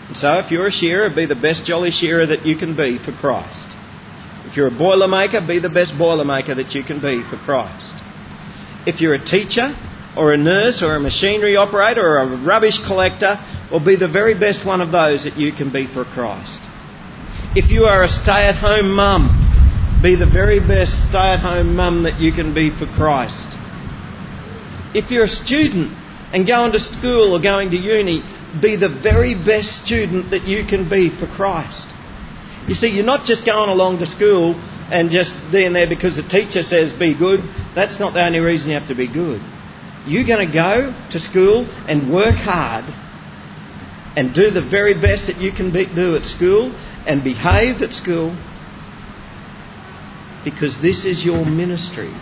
And 0.09 0.17
so, 0.17 0.39
if 0.39 0.51
you're 0.51 0.67
a 0.67 0.73
shearer, 0.73 1.11
be 1.11 1.27
the 1.27 1.35
best 1.35 1.65
jolly 1.65 1.91
shearer 1.91 2.27
that 2.27 2.47
you 2.47 2.57
can 2.57 2.77
be 2.77 2.99
for 2.99 3.13
Christ. 3.13 3.69
If 4.47 4.57
you're 4.57 4.69
a 4.69 4.71
boilermaker, 4.71 5.47
be 5.47 5.59
the 5.59 5.69
best 5.69 5.93
boilermaker 5.93 6.57
that 6.57 6.73
you 6.75 6.83
can 6.83 7.01
be 7.01 7.23
for 7.29 7.37
Christ. 7.37 7.93
If 8.87 9.01
you're 9.01 9.15
a 9.15 9.25
teacher, 9.25 9.77
or 10.17 10.33
a 10.33 10.39
nurse, 10.39 10.83
or 10.83 10.97
a 10.97 11.01
machinery 11.01 11.57
operator, 11.57 12.01
or 12.01 12.19
a 12.19 12.43
rubbish 12.43 12.79
collector, 12.87 13.39
or 13.71 13.81
be 13.81 13.97
the 13.97 14.09
very 14.09 14.33
best 14.33 14.65
one 14.65 14.81
of 14.81 14.91
those 14.91 15.25
that 15.25 15.37
you 15.37 15.53
can 15.53 15.71
be 15.71 15.87
for 15.87 16.05
Christ. 16.05 16.61
If 17.55 17.71
you 17.71 17.85
are 17.85 18.03
a 18.03 18.09
stay 18.09 18.49
at 18.49 18.57
home 18.57 18.93
mum, 18.93 20.01
be 20.03 20.17
the 20.17 20.27
very 20.27 20.61
best 20.61 20.93
stay 21.09 21.33
at 21.37 21.41
home 21.41 21.77
mum 21.77 22.05
that 22.05 22.21
you 22.21 22.33
can 22.33 22.55
be 22.55 22.71
for 22.71 22.87
Christ. 22.87 23.57
If 24.95 25.11
you're 25.11 25.25
a 25.25 25.29
student 25.29 25.93
and 26.33 26.47
going 26.47 26.73
to 26.73 26.81
school 26.81 27.35
or 27.35 27.43
going 27.43 27.71
to 27.71 27.77
uni, 27.77 28.23
be 28.61 28.77
the 28.77 28.89
very 28.89 29.35
best 29.35 29.85
student 29.85 30.31
that 30.31 30.45
you 30.45 30.65
can 30.65 30.89
be 30.89 31.11
for 31.11 31.27
Christ. 31.27 31.87
You 32.67 32.75
see, 32.75 32.89
you're 32.89 33.05
not 33.05 33.27
just 33.27 33.45
going 33.45 33.71
along 33.71 33.99
to 33.99 34.07
school 34.07 34.55
and 34.91 35.11
just 35.11 35.35
being 35.53 35.73
there 35.73 35.89
because 35.89 36.17
the 36.17 36.23
teacher 36.23 36.63
says 36.63 36.93
be 36.93 37.15
good. 37.15 37.41
That's 37.75 38.01
not 38.01 38.15
the 38.15 38.25
only 38.25 38.41
reason 38.41 38.71
you 38.71 38.79
have 38.79 38.89
to 38.89 38.95
be 38.95 39.07
good. 39.07 39.41
You're 40.07 40.27
going 40.27 40.47
to 40.47 40.53
go 40.53 40.95
to 41.11 41.21
school 41.21 41.67
and 41.87 42.13
work 42.13 42.35
hard 42.35 42.85
and 44.17 44.35
do 44.35 44.51
the 44.51 44.63
very 44.63 44.95
best 44.95 45.27
that 45.27 45.37
you 45.37 45.53
can 45.53 45.73
be, 45.73 45.87
do 45.87 46.17
at 46.17 46.25
school 46.25 46.73
and 47.07 47.23
behave 47.23 47.83
at 47.83 47.93
school 47.93 48.37
because 50.45 50.81
this 50.81 51.05
is 51.05 51.25
your 51.25 51.45
ministry. 51.45 52.13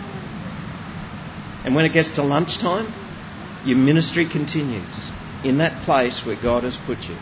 And 1.63 1.75
when 1.75 1.85
it 1.85 1.93
gets 1.93 2.11
to 2.15 2.23
lunchtime, 2.23 2.93
your 3.65 3.77
ministry 3.77 4.29
continues 4.29 5.09
in 5.43 5.57
that 5.59 5.85
place 5.85 6.25
where 6.25 6.35
God 6.41 6.63
has 6.63 6.77
put 6.85 7.03
you. 7.07 7.15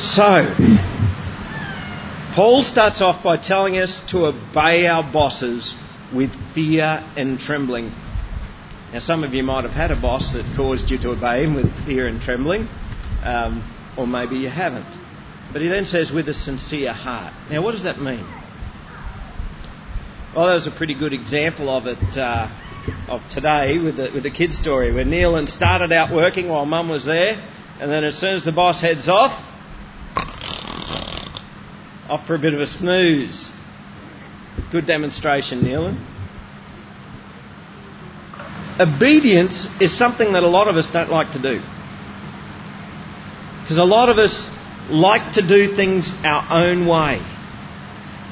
So, 0.00 0.54
Paul 2.34 2.62
starts 2.62 3.02
off 3.02 3.22
by 3.22 3.36
telling 3.36 3.76
us 3.76 4.00
to 4.10 4.26
obey 4.26 4.86
our 4.86 5.02
bosses 5.02 5.74
with 6.14 6.30
fear 6.54 7.04
and 7.16 7.38
trembling. 7.38 7.92
Now, 8.92 9.00
some 9.00 9.24
of 9.24 9.34
you 9.34 9.42
might 9.42 9.64
have 9.64 9.72
had 9.72 9.90
a 9.90 10.00
boss 10.00 10.32
that 10.32 10.44
caused 10.56 10.90
you 10.90 10.98
to 10.98 11.10
obey 11.10 11.44
him 11.44 11.54
with 11.54 11.70
fear 11.84 12.06
and 12.06 12.20
trembling, 12.20 12.68
um, 13.22 13.62
or 13.96 14.06
maybe 14.06 14.36
you 14.36 14.48
haven't. 14.48 14.86
But 15.52 15.62
he 15.62 15.68
then 15.68 15.84
says, 15.84 16.10
with 16.10 16.28
a 16.28 16.34
sincere 16.34 16.92
heart. 16.92 17.34
Now, 17.50 17.62
what 17.62 17.72
does 17.72 17.84
that 17.84 18.00
mean? 18.00 18.26
Well, 20.34 20.46
that 20.46 20.54
was 20.54 20.66
a 20.66 20.70
pretty 20.70 20.94
good 20.94 21.12
example 21.12 21.68
of 21.68 21.86
it 21.86 22.16
uh, 22.16 22.48
of 23.08 23.20
today 23.28 23.78
with 23.78 23.96
the, 23.96 24.10
with 24.14 24.22
the 24.22 24.30
kid 24.30 24.52
story, 24.52 24.92
where 24.92 25.04
Neil 25.04 25.36
and 25.36 25.48
started 25.48 25.92
out 25.92 26.14
working 26.14 26.48
while 26.48 26.64
Mum 26.66 26.88
was 26.88 27.04
there, 27.04 27.40
and 27.80 27.90
then 27.90 28.04
as 28.04 28.18
soon 28.18 28.34
as 28.36 28.44
the 28.44 28.52
boss 28.52 28.80
heads 28.80 29.08
off, 29.08 29.32
off 32.08 32.26
for 32.26 32.34
a 32.34 32.38
bit 32.38 32.54
of 32.54 32.60
a 32.60 32.66
snooze. 32.66 33.48
Good 34.72 34.86
demonstration, 34.86 35.62
Neil. 35.62 35.96
Obedience 38.78 39.66
is 39.80 39.96
something 39.96 40.32
that 40.32 40.42
a 40.42 40.48
lot 40.48 40.68
of 40.68 40.76
us 40.76 40.90
don't 40.90 41.10
like 41.10 41.32
to 41.32 41.42
do. 41.42 41.60
Because 43.62 43.78
a 43.78 43.84
lot 43.84 44.08
of 44.08 44.18
us 44.18 44.48
like 44.88 45.34
to 45.34 45.46
do 45.46 45.76
things 45.76 46.12
our 46.24 46.46
own 46.50 46.86
way. 46.86 47.20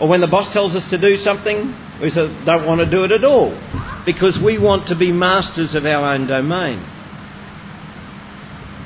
Or 0.01 0.09
when 0.09 0.21
the 0.21 0.27
boss 0.27 0.53
tells 0.53 0.75
us 0.75 0.91
to 0.91 0.99
do 0.99 1.17
something, 1.17 1.75
we 2.01 2.11
don't 2.11 2.67
want 2.67 2.81
to 2.81 2.91
do 2.91 3.05
it 3.05 3.13
at 3.13 3.25
all 3.25 3.53
because 4.09 4.39
we 4.43 4.57
want 4.57 4.89
to 4.89 4.97
be 4.97 5.13
masters 5.13 5.75
of 5.75 5.85
our 5.85 6.15
own 6.15 6.27
domain. 6.27 6.83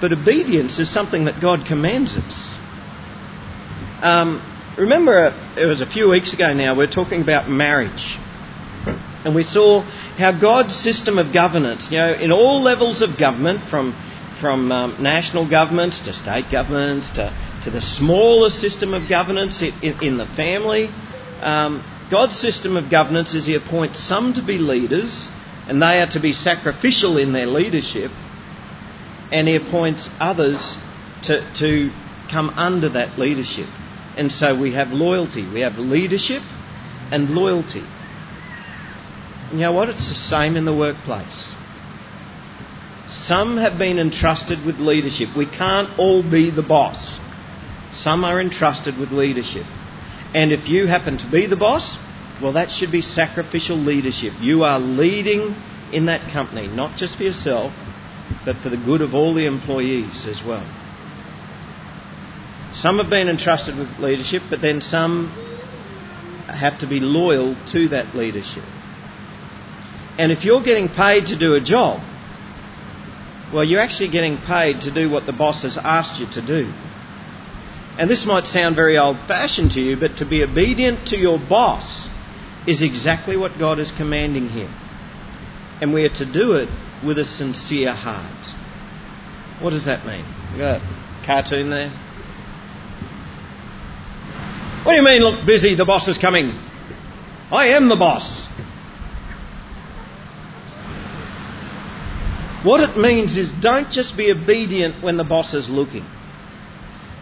But 0.01 0.13
obedience 0.13 0.81
is 0.81 0.93
something 0.93 1.27
that 1.27 1.41
God 1.41 1.65
commands 1.65 2.17
us. 2.17 2.55
Um, 4.03 4.43
remember, 4.77 5.33
it 5.57 5.65
was 5.65 5.81
a 5.81 5.87
few 5.87 6.11
weeks 6.11 6.35
ago 6.35 6.53
now, 6.55 6.77
we 6.77 6.83
are 6.83 6.91
talking 6.91 7.23
about 7.23 7.49
marriage. 7.49 8.19
And 9.25 9.33
we 9.37 9.45
saw 9.45 9.83
how 10.19 10.33
God's 10.41 10.75
system 10.75 11.19
of 11.19 11.33
governance, 11.33 11.87
you 11.93 11.99
know, 11.99 12.15
in 12.15 12.33
all 12.33 12.61
levels 12.61 13.01
of 13.01 13.17
government, 13.17 13.71
from, 13.71 13.95
from 14.41 14.73
um, 14.73 15.01
national 15.01 15.49
governments 15.49 16.01
to 16.01 16.13
state 16.13 16.47
governments 16.51 17.09
to 17.11 17.33
to 17.63 17.71
the 17.71 17.81
smaller 17.81 18.51
system 18.51 18.93
of 18.93 19.09
governance 19.09 19.63
in, 19.63 20.03
in 20.03 20.17
the 20.19 20.27
family. 20.27 20.89
Um, 21.41 21.85
God's 22.13 22.39
system 22.39 22.77
of 22.77 22.91
governance 22.91 23.33
is 23.33 23.47
He 23.47 23.55
appoints 23.55 23.99
some 23.99 24.35
to 24.35 24.45
be 24.45 24.59
leaders, 24.59 25.27
and 25.67 25.81
they 25.81 26.03
are 26.03 26.11
to 26.11 26.21
be 26.21 26.35
sacrificial 26.35 27.17
in 27.17 27.33
their 27.33 27.47
leadership, 27.47 28.11
and 29.33 29.49
He 29.49 29.57
appoints 29.57 30.11
others 30.21 30.77
to, 31.23 31.41
to 31.61 31.91
come 32.31 32.51
under 32.51 32.91
that 32.91 33.19
leadership. 33.19 33.67
And 34.19 34.31
so 34.31 34.61
we 34.61 34.75
have 34.75 34.89
loyalty. 34.89 35.51
We 35.51 35.61
have 35.61 35.79
leadership 35.79 36.43
and 37.11 37.31
loyalty. 37.31 37.83
And 39.49 39.59
you 39.59 39.61
know 39.61 39.73
what? 39.73 39.89
It's 39.89 40.11
the 40.11 40.15
same 40.15 40.57
in 40.59 40.67
the 40.67 40.77
workplace. 40.77 41.55
Some 43.09 43.57
have 43.57 43.79
been 43.79 43.99
entrusted 43.99 44.67
with 44.67 44.77
leadership. 44.77 45.35
We 45.35 45.47
can't 45.47 45.99
all 45.99 46.23
be 46.23 46.51
the 46.51 46.63
boss. 46.63 47.19
Some 47.95 48.23
are 48.23 48.39
entrusted 48.39 48.99
with 48.99 49.13
leadership. 49.13 49.65
And 50.35 50.53
if 50.53 50.69
you 50.69 50.87
happen 50.87 51.19
to 51.19 51.31
be 51.31 51.47
the 51.47 51.57
boss, 51.57 51.99
well, 52.41 52.53
that 52.55 52.71
should 52.71 52.91
be 52.91 53.03
sacrificial 53.03 53.77
leadership. 53.77 54.33
You 54.41 54.65
are 54.65 54.81
leading 54.81 55.55
in 55.93 56.07
that 56.07 56.33
company, 56.33 56.69
not 56.69 56.97
just 56.97 57.17
for 57.17 57.23
yourself, 57.23 57.73
but 58.45 58.57
for 58.57 58.71
the 58.71 58.77
good 58.77 59.03
of 59.03 59.15
all 59.15 59.35
the 59.35 59.47
employees 59.47 60.27
as 60.27 60.43
well. 60.43 60.67
Some 62.75 62.99
have 62.99 63.11
been 63.11 63.29
entrusted 63.29 63.77
with 63.77 63.99
leadership, 63.99 64.43
but 64.49 64.63
then 64.63 64.81
some 64.81 65.29
have 66.49 66.81
to 66.81 66.87
be 66.87 67.01
loyal 67.01 67.55
to 67.73 67.89
that 67.89 68.15
leadership. 68.15 68.65
And 70.19 70.33
if 70.33 70.45
you're 70.45 70.63
getting 70.63 70.89
paid 70.89 71.27
to 71.27 71.39
do 71.39 71.55
a 71.55 71.61
job, 71.61 72.01
well, 73.53 73.65
you're 73.65 73.81
actually 73.81 74.11
getting 74.11 74.39
paid 74.39 74.81
to 74.83 74.91
do 74.91 75.11
what 75.11 75.27
the 75.27 75.33
boss 75.33 75.63
has 75.63 75.77
asked 75.77 76.19
you 76.19 76.27
to 76.33 76.41
do. 76.47 76.73
And 77.99 78.09
this 78.09 78.25
might 78.25 78.47
sound 78.47 78.75
very 78.75 78.99
old 78.99 79.17
fashioned 79.29 79.73
to 79.73 79.81
you, 79.81 79.97
but 79.99 80.17
to 80.17 80.25
be 80.27 80.43
obedient 80.43 81.09
to 81.09 81.17
your 81.17 81.39
boss 81.39 82.09
is 82.67 82.81
exactly 82.81 83.37
what 83.37 83.59
God 83.59 83.79
is 83.79 83.91
commanding 83.91 84.49
here. 84.49 84.73
And 85.81 85.93
we 85.93 86.05
are 86.05 86.15
to 86.17 86.31
do 86.31 86.53
it 86.53 86.69
with 87.05 87.19
a 87.19 87.25
sincere 87.25 87.93
heart. 87.93 89.63
What 89.63 89.71
does 89.71 89.85
that 89.85 90.07
mean? 90.07 90.25
You 90.53 90.59
got 90.59 90.81
a 90.81 91.27
cartoon 91.27 91.71
there? 91.71 91.91
What 94.85 94.93
do 94.93 94.97
you 94.97 95.05
mean, 95.05 95.23
look 95.23 95.47
busy, 95.47 95.75
the 95.77 95.85
boss 95.85 96.09
is 96.09 96.19
coming? 96.19 96.51
I 97.51 97.69
am 97.77 97.89
the 97.89 97.97
boss. 97.97 98.49
What 102.65 102.81
it 102.81 102.97
means 102.97 103.37
is 103.37 103.53
don't 103.61 103.91
just 103.91 104.17
be 104.17 104.31
obedient 104.31 105.03
when 105.03 105.17
the 105.17 105.25
boss 105.25 105.53
is 105.53 105.69
looking. 105.69 106.05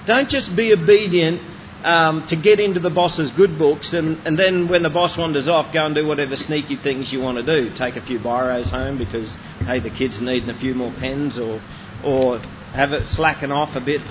Don't 0.06 0.28
just 0.28 0.54
be 0.56 0.72
obedient 0.72 1.40
um, 1.84 2.26
to 2.28 2.36
get 2.36 2.60
into 2.60 2.80
the 2.80 2.90
boss's 2.90 3.30
good 3.30 3.58
books 3.58 3.92
and, 3.92 4.18
and 4.26 4.38
then 4.38 4.68
when 4.68 4.82
the 4.82 4.90
boss 4.90 5.16
wanders 5.16 5.48
off, 5.48 5.72
go 5.72 5.84
and 5.84 5.94
do 5.94 6.06
whatever 6.06 6.36
sneaky 6.36 6.76
things 6.76 7.12
you 7.12 7.20
want 7.20 7.38
to 7.38 7.44
do. 7.44 7.74
Take 7.76 7.96
a 7.96 8.04
few 8.04 8.18
biros 8.18 8.70
home 8.70 8.98
because, 8.98 9.34
hey, 9.60 9.80
the 9.80 9.90
kid's 9.90 10.20
needing 10.20 10.50
a 10.50 10.58
few 10.58 10.74
more 10.74 10.92
pens 10.98 11.38
or, 11.38 11.60
or 12.04 12.38
have 12.72 12.92
it 12.92 13.06
slacken 13.06 13.50
off 13.50 13.76
a 13.76 13.80
bit. 13.80 14.02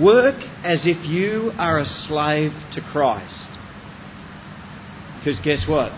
Work 0.00 0.36
as 0.62 0.86
if 0.86 1.06
you 1.06 1.52
are 1.56 1.78
a 1.78 1.86
slave 1.86 2.52
to 2.72 2.80
Christ. 2.80 3.48
Because 5.18 5.40
guess 5.40 5.66
what? 5.66 5.92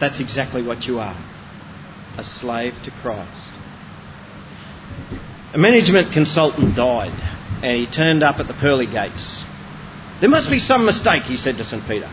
That's 0.00 0.20
exactly 0.20 0.62
what 0.62 0.84
you 0.84 1.00
are 1.00 1.24
a 2.18 2.24
slave 2.24 2.74
to 2.82 2.90
Christ. 2.90 3.30
A 5.54 5.58
management 5.58 6.12
consultant 6.12 6.74
died 6.74 7.27
and 7.62 7.76
he 7.76 7.86
turned 7.86 8.22
up 8.22 8.38
at 8.38 8.46
the 8.46 8.54
pearly 8.54 8.86
gates. 8.86 9.44
There 10.20 10.30
must 10.30 10.50
be 10.50 10.58
some 10.58 10.84
mistake, 10.84 11.24
he 11.24 11.36
said 11.36 11.56
to 11.58 11.64
St. 11.64 11.86
Peter. 11.86 12.10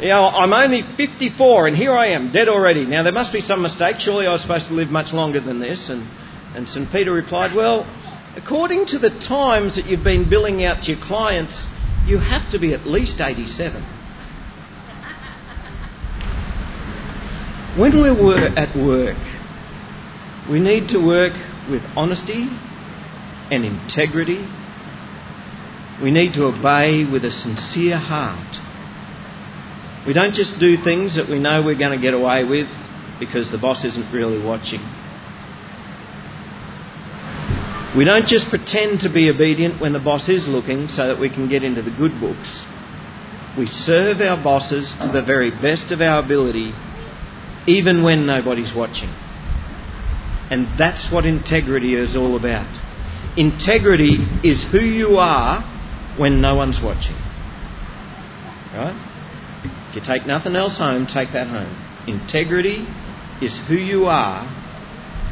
You 0.00 0.08
know, 0.08 0.26
I'm 0.26 0.52
only 0.52 0.82
54 0.82 1.68
and 1.68 1.76
here 1.76 1.92
I 1.92 2.08
am, 2.08 2.32
dead 2.32 2.48
already. 2.48 2.84
Now 2.84 3.02
there 3.02 3.12
must 3.12 3.32
be 3.32 3.40
some 3.40 3.62
mistake. 3.62 4.00
Surely 4.00 4.26
I 4.26 4.32
was 4.32 4.42
supposed 4.42 4.68
to 4.68 4.74
live 4.74 4.88
much 4.88 5.12
longer 5.12 5.40
than 5.40 5.60
this. 5.60 5.88
And, 5.88 6.02
and 6.56 6.68
St. 6.68 6.90
Peter 6.90 7.12
replied, 7.12 7.54
Well, 7.54 7.86
according 8.36 8.86
to 8.86 8.98
the 8.98 9.10
times 9.10 9.76
that 9.76 9.86
you've 9.86 10.02
been 10.02 10.28
billing 10.28 10.64
out 10.64 10.84
to 10.84 10.92
your 10.92 11.00
clients, 11.04 11.66
you 12.06 12.18
have 12.18 12.50
to 12.52 12.58
be 12.58 12.74
at 12.74 12.86
least 12.86 13.20
87. 13.20 13.82
When 17.78 17.92
we're 17.96 18.48
at 18.56 18.76
work, 18.76 19.16
we 20.50 20.60
need 20.60 20.88
to 20.90 20.98
work 20.98 21.32
with 21.70 21.82
honesty 21.96 22.48
and 23.50 23.64
integrity. 23.64 24.46
We 26.02 26.10
need 26.10 26.34
to 26.34 26.46
obey 26.46 27.04
with 27.10 27.24
a 27.24 27.30
sincere 27.30 27.98
heart. 27.98 28.60
We 30.06 30.12
don't 30.12 30.34
just 30.34 30.58
do 30.58 30.76
things 30.76 31.16
that 31.16 31.28
we 31.28 31.38
know 31.38 31.62
we're 31.64 31.78
going 31.78 31.98
to 31.98 32.02
get 32.02 32.14
away 32.14 32.44
with 32.44 32.68
because 33.18 33.50
the 33.50 33.58
boss 33.58 33.84
isn't 33.84 34.12
really 34.12 34.44
watching. 34.44 34.80
We 37.96 38.04
don't 38.04 38.26
just 38.26 38.48
pretend 38.50 39.00
to 39.00 39.12
be 39.12 39.30
obedient 39.30 39.80
when 39.80 39.92
the 39.92 40.00
boss 40.00 40.28
is 40.28 40.48
looking 40.48 40.88
so 40.88 41.06
that 41.06 41.20
we 41.20 41.30
can 41.30 41.48
get 41.48 41.62
into 41.62 41.80
the 41.80 41.92
good 41.92 42.20
books. 42.20 42.64
We 43.56 43.66
serve 43.66 44.20
our 44.20 44.42
bosses 44.42 44.92
to 45.00 45.12
the 45.12 45.22
very 45.22 45.50
best 45.50 45.92
of 45.92 46.00
our 46.00 46.22
ability 46.22 46.72
even 47.66 48.02
when 48.02 48.26
nobody's 48.26 48.74
watching. 48.74 49.08
And 50.50 50.66
that's 50.78 51.10
what 51.10 51.24
integrity 51.24 51.94
is 51.94 52.16
all 52.16 52.36
about. 52.36 52.68
Integrity 53.36 54.18
is 54.44 54.64
who 54.64 54.80
you 54.80 55.16
are 55.16 55.62
when 56.16 56.40
no 56.40 56.54
one's 56.54 56.80
watching. 56.80 57.16
Right? 58.72 59.10
If 59.88 59.96
you 59.96 60.02
take 60.02 60.26
nothing 60.26 60.56
else 60.56 60.78
home, 60.78 61.06
take 61.06 61.32
that 61.32 61.48
home. 61.48 61.74
Integrity 62.06 62.86
is 63.40 63.58
who 63.68 63.74
you 63.74 64.06
are 64.06 64.46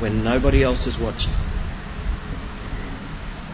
when 0.01 0.25
nobody 0.25 0.63
else 0.65 0.87
is 0.87 0.99
watching. 0.99 1.33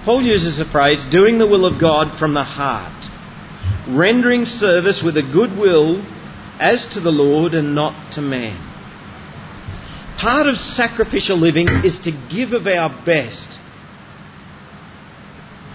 Paul 0.04 0.22
uses 0.22 0.56
the 0.56 0.64
phrase 0.64 1.04
doing 1.10 1.38
the 1.38 1.46
will 1.46 1.66
of 1.66 1.80
God 1.80 2.18
from 2.18 2.32
the 2.32 2.44
heart, 2.44 3.10
rendering 3.88 4.46
service 4.46 5.02
with 5.02 5.16
a 5.18 5.22
good 5.22 5.58
will 5.58 6.02
as 6.58 6.86
to 6.94 7.00
the 7.00 7.10
Lord 7.10 7.52
and 7.52 7.74
not 7.74 8.14
to 8.14 8.22
man. 8.22 8.56
Part 10.18 10.46
of 10.46 10.56
sacrificial 10.56 11.36
living 11.36 11.68
is 11.84 11.98
to 12.00 12.12
give 12.30 12.52
of 12.52 12.66
our 12.66 12.88
best. 13.04 13.57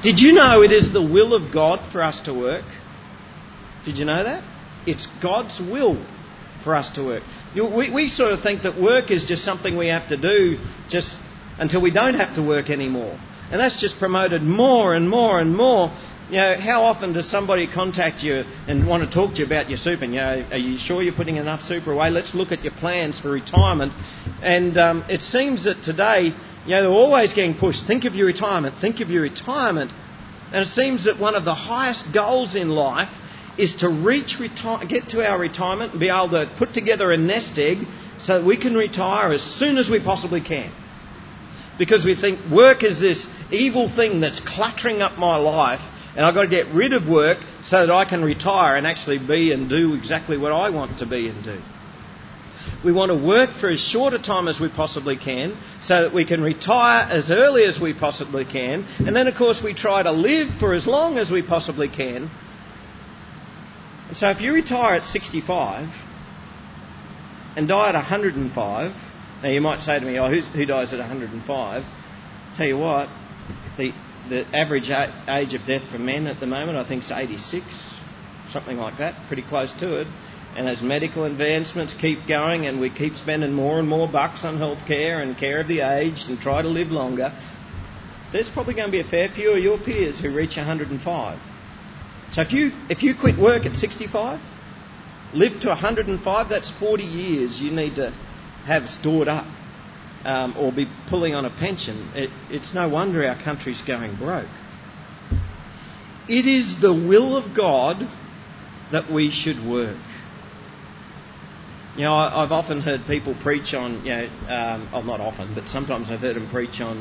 Did 0.04 0.20
you 0.20 0.34
know 0.34 0.62
it 0.62 0.72
is 0.72 0.92
the 0.92 1.02
will 1.02 1.34
of 1.34 1.54
God 1.54 1.92
for 1.92 2.04
us 2.04 2.20
to 2.22 2.34
work? 2.34 2.66
Did 3.86 3.98
you 3.98 4.06
know 4.06 4.24
that? 4.24 4.44
It's 4.86 5.08
God's 5.22 5.60
will 5.60 6.06
for 6.63 6.76
us 6.76 6.92
to 6.92 7.04
work. 7.04 7.24
We, 7.56 7.89
we 7.89 8.10
sort 8.10 8.34
of 8.34 8.42
think 8.42 8.63
that 8.63 8.80
work 8.80 9.12
is 9.12 9.26
just 9.26 9.46
something 9.46 9.78
we 9.78 9.88
have 9.88 10.10
to 10.10 10.18
do 10.18 10.58
just 10.89 11.16
until 11.58 11.82
we 11.82 11.92
don't 11.92 12.16
have 12.16 12.36
to 12.36 12.44
work 12.44 12.70
anymore. 12.70 13.18
And 13.50 13.60
that's 13.60 13.80
just 13.80 13.98
promoted 13.98 14.42
more 14.42 14.94
and 14.94 15.10
more 15.10 15.39
and 15.39 15.56
more 15.56 15.96
you 16.30 16.38
know, 16.38 16.56
how 16.58 16.84
often 16.84 17.13
does 17.13 17.30
somebody 17.30 17.68
contact 17.68 18.24
you 18.24 18.44
and 18.68 18.88
want 18.88 19.04
to 19.04 19.13
talk 19.13 19.36
to 19.36 19.42
you 19.42 19.46
about 19.46 19.70
your 19.70 19.78
super? 19.78 20.06
You 20.06 20.16
know, 20.16 20.48
are 20.52 20.58
you 20.58 20.78
sure 20.78 21.04
you're 21.04 21.13
putting 21.13 21.36
enough 21.36 21.62
super 21.62 21.92
away? 21.92 22.10
Let's 22.10 22.34
look 22.34 22.52
at 22.52 22.63
your 22.63 22.74
plans 22.74 23.20
for 23.20 23.30
retirement. 23.30 23.94
And 24.42 24.78
um, 24.78 25.06
it 25.10 25.22
seems 25.22 25.66
that 25.66 25.84
today, 25.84 26.34
you 26.65 26.71
know, 26.71 26.82
they're 26.84 26.91
always 26.91 27.34
getting 27.34 27.56
pushed. 27.56 27.86
Think 27.86 28.06
of 28.06 28.15
your 28.15 28.28
retirement. 28.28 28.76
Think 28.80 29.02
of 29.02 29.10
your 29.10 29.23
retirement. 29.23 29.91
And 30.52 30.65
it 30.65 30.69
seems 30.69 31.06
that 31.06 31.19
one 31.19 31.36
of 31.36 31.45
the 31.45 31.56
highest 31.56 32.06
goals 32.13 32.56
in 32.56 32.69
life 32.69 33.10
is 33.58 33.76
to 33.78 33.89
reach 33.89 34.38
reti- 34.39 34.89
get 34.89 35.10
to 35.10 35.28
our 35.28 35.38
retirement 35.39 35.91
and 35.91 35.99
be 35.99 36.10
able 36.10 36.30
to 36.30 36.54
put 36.58 36.73
together 36.73 37.12
a 37.12 37.17
nest 37.17 37.58
egg 37.58 37.80
so 38.19 38.39
that 38.39 38.45
we 38.45 38.58
can 38.58 38.76
retire 38.76 39.32
as 39.32 39.41
soon 39.41 39.78
as 39.78 39.89
we 39.89 39.99
possibly 39.99 40.41
can. 40.41 40.71
Because 41.78 42.06
we 42.06 42.15
think 42.15 42.39
work 42.52 42.84
is 42.84 42.99
this 42.99 43.26
evil 43.52 43.93
thing 43.93 44.21
that's 44.21 44.39
cluttering 44.39 45.02
up 45.02 45.17
my 45.17 45.38
life 45.38 45.82
and 46.15 46.26
I've 46.26 46.36
got 46.36 46.43
to 46.43 46.49
get 46.49 46.67
rid 46.73 46.93
of 46.93 47.08
work 47.08 47.39
so 47.63 47.86
that 47.86 47.91
I 47.91 48.06
can 48.06 48.23
retire 48.23 48.76
and 48.76 48.86
actually 48.86 49.17
be 49.17 49.52
and 49.52 49.69
do 49.69 49.95
exactly 49.95 50.38
what 50.38 50.52
I 50.52 50.69
want 50.69 50.99
to 50.99 51.08
be 51.08 51.28
and 51.28 51.43
do. 51.43 51.60
We 52.84 52.91
want 52.91 53.10
to 53.10 53.15
work 53.17 53.52
for 53.60 53.69
as 53.69 53.80
short 53.80 54.13
a 54.13 54.19
time 54.19 54.47
as 54.47 54.60
we 54.60 54.69
possibly 54.69 55.17
can 55.17 55.58
so 55.82 56.04
that 56.04 56.13
we 56.13 56.26
can 56.26 56.41
retire 56.41 57.08
as 57.10 57.32
early 57.32 57.63
as 57.63 57.80
we 57.80 57.93
possibly 57.93 58.45
can. 58.45 58.86
And 58.99 59.15
then, 59.15 59.28
of 59.28 59.36
course, 59.36 59.62
we 59.62 59.73
try 59.73 60.04
to 60.04 60.12
live 60.12 60.49
for 60.60 60.73
as 60.73 60.86
long 60.86 61.17
as 61.17 61.32
we 61.32 61.41
possibly 61.41 61.89
can. 61.89 62.30
So, 64.13 64.30
if 64.30 64.41
you 64.41 64.54
retire 64.54 64.95
at 64.95 65.06
65 65.06 65.89
and 67.56 67.67
die 67.67 67.89
at 67.89 67.95
105, 67.95 68.91
now 69.41 69.49
you 69.49 69.62
might 69.62 69.82
say 69.82 69.99
to 69.99 70.06
me, 70.06 70.19
oh, 70.19 70.30
who 70.30 70.65
dies 70.65 70.93
at 70.93 70.99
105? 70.99 71.84
Tell 72.56 72.67
you 72.67 72.78
what, 72.78 73.10
the 73.78 73.91
the 74.30 74.45
average 74.56 74.89
age 75.28 75.54
of 75.54 75.65
death 75.65 75.84
for 75.91 75.99
men 75.99 76.28
at 76.28 76.39
the 76.39 76.47
moment, 76.47 76.78
I 76.78 76.88
think, 76.88 77.04
is 77.04 77.12
86, 77.12 77.65
something 78.52 78.78
like 78.78 78.97
that, 78.99 79.28
pretty 79.28 79.41
close 79.41 79.73
to 79.76 80.02
it. 80.02 80.08
And 80.56 80.70
as 80.70 80.82
medical 80.82 81.24
advancements 81.24 81.94
keep 82.00 82.28
going 82.28 82.68
and 82.68 82.80
we 82.80 82.92
keep 82.92 83.16
spending 83.16 83.54
more 83.54 83.80
and 83.80 83.88
more 83.88 84.08
bucks 84.08 84.44
on 84.44 84.58
health 84.58 84.86
care 84.86 85.22
and 85.22 85.36
care 85.38 85.60
of 85.60 85.68
the 85.68 85.80
aged 85.80 86.30
and 86.30 86.39
try 86.39 86.62
to 86.62 86.68
live 86.68 86.89
longer, 86.89 87.34
there's 88.32 88.50
probably 88.50 88.76
going 88.76 88.88
to 88.88 88.92
be 88.92 89.00
a 89.00 89.04
fair 89.10 89.30
few 89.30 89.52
of 89.52 89.60
your 89.60 89.80
peers 89.80 90.20
who 90.20 90.34
reach 90.34 90.56
105. 90.58 91.39
So 92.34 92.42
if 92.42 92.52
you, 92.52 92.72
if 92.89 93.04
you 93.04 93.16
quit 93.20 93.38
work 93.38 93.66
at 93.66 93.76
65, 93.76 94.39
live 95.34 95.60
to 95.62 95.70
105, 95.70 96.50
that's 96.50 96.72
40 96.80 97.04
years 97.04 97.60
you 97.60 97.72
need 97.72 97.96
to 97.96 98.12
have 98.66 98.89
stored 98.89 99.28
up 99.28 99.46
um, 100.24 100.56
or 100.58 100.72
be 100.72 100.86
pulling 101.10 101.36
on 101.36 101.46
a 101.46 101.50
pension, 101.50 102.10
it, 102.16 102.30
it's 102.50 102.74
no 102.74 102.89
wonder 102.89 103.26
our 103.28 103.42
country's 103.42 103.82
going 103.82 104.16
broke. 104.16 104.48
It 106.28 106.46
is 106.46 106.80
the 106.80 106.94
will 106.94 107.36
of 107.36 107.56
God 107.56 108.08
that 108.92 109.12
we 109.12 109.30
should 109.32 109.66
work. 109.66 109.98
You 111.95 112.06
know, 112.06 112.15
I, 112.15 112.41
have 112.41 112.51
often 112.51 112.82
heard 112.82 113.06
people 113.06 113.36
preach 113.36 113.75
on, 113.75 114.03
you 114.03 114.12
know, 114.12 114.29
um, 114.49 114.89
well, 114.91 115.03
not 115.03 115.19
often, 115.19 115.53
but 115.53 115.67
sometimes 115.67 116.10
I've 116.10 116.21
heard 116.21 116.36
them 116.36 116.49
preach 116.49 116.82
on, 116.82 116.97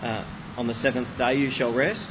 uh, 0.00 0.24
on 0.56 0.68
the 0.68 0.74
seventh 0.74 1.08
day 1.18 1.34
you 1.34 1.50
shall 1.50 1.74
rest. 1.74 2.08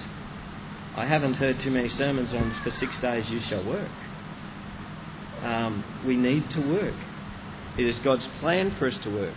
I 0.93 1.06
haven't 1.06 1.36
heard 1.36 1.62
too 1.62 1.71
many 1.71 1.88
sermons 1.88 2.34
on 2.34 2.54
for 2.65 2.69
six 2.69 3.00
days 3.00 3.30
you 3.30 3.39
shall 3.39 3.65
work. 3.65 3.89
Um, 5.41 5.86
we 6.06 6.17
need 6.17 6.50
to 6.52 6.60
work. 6.60 6.95
It 7.78 7.86
is 7.86 7.97
God's 8.00 8.28
plan 8.41 8.76
for 8.78 8.88
us 8.88 8.97
to 9.06 9.10
work. 9.10 9.36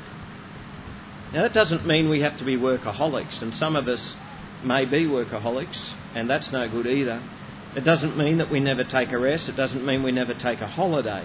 Now, 1.33 1.43
that 1.43 1.55
doesn't 1.55 1.87
mean 1.87 2.11
we 2.11 2.23
have 2.23 2.39
to 2.39 2.45
be 2.45 2.57
workaholics, 2.57 3.41
and 3.41 3.55
some 3.55 3.77
of 3.77 3.87
us 3.87 4.15
may 4.65 4.85
be 4.85 5.07
workaholics, 5.07 5.93
and 6.17 6.29
that's 6.29 6.51
no 6.51 6.69
good 6.69 6.89
either. 6.89 7.23
It 7.77 7.85
doesn't 7.85 8.17
mean 8.17 8.39
that 8.39 8.51
we 8.51 8.59
never 8.59 8.83
take 8.83 9.13
a 9.13 9.19
rest, 9.19 9.49
it 9.49 9.57
doesn't 9.57 9.87
mean 9.87 10.03
we 10.03 10.11
never 10.11 10.35
take 10.35 10.61
a 10.61 10.67
holiday. 10.67 11.25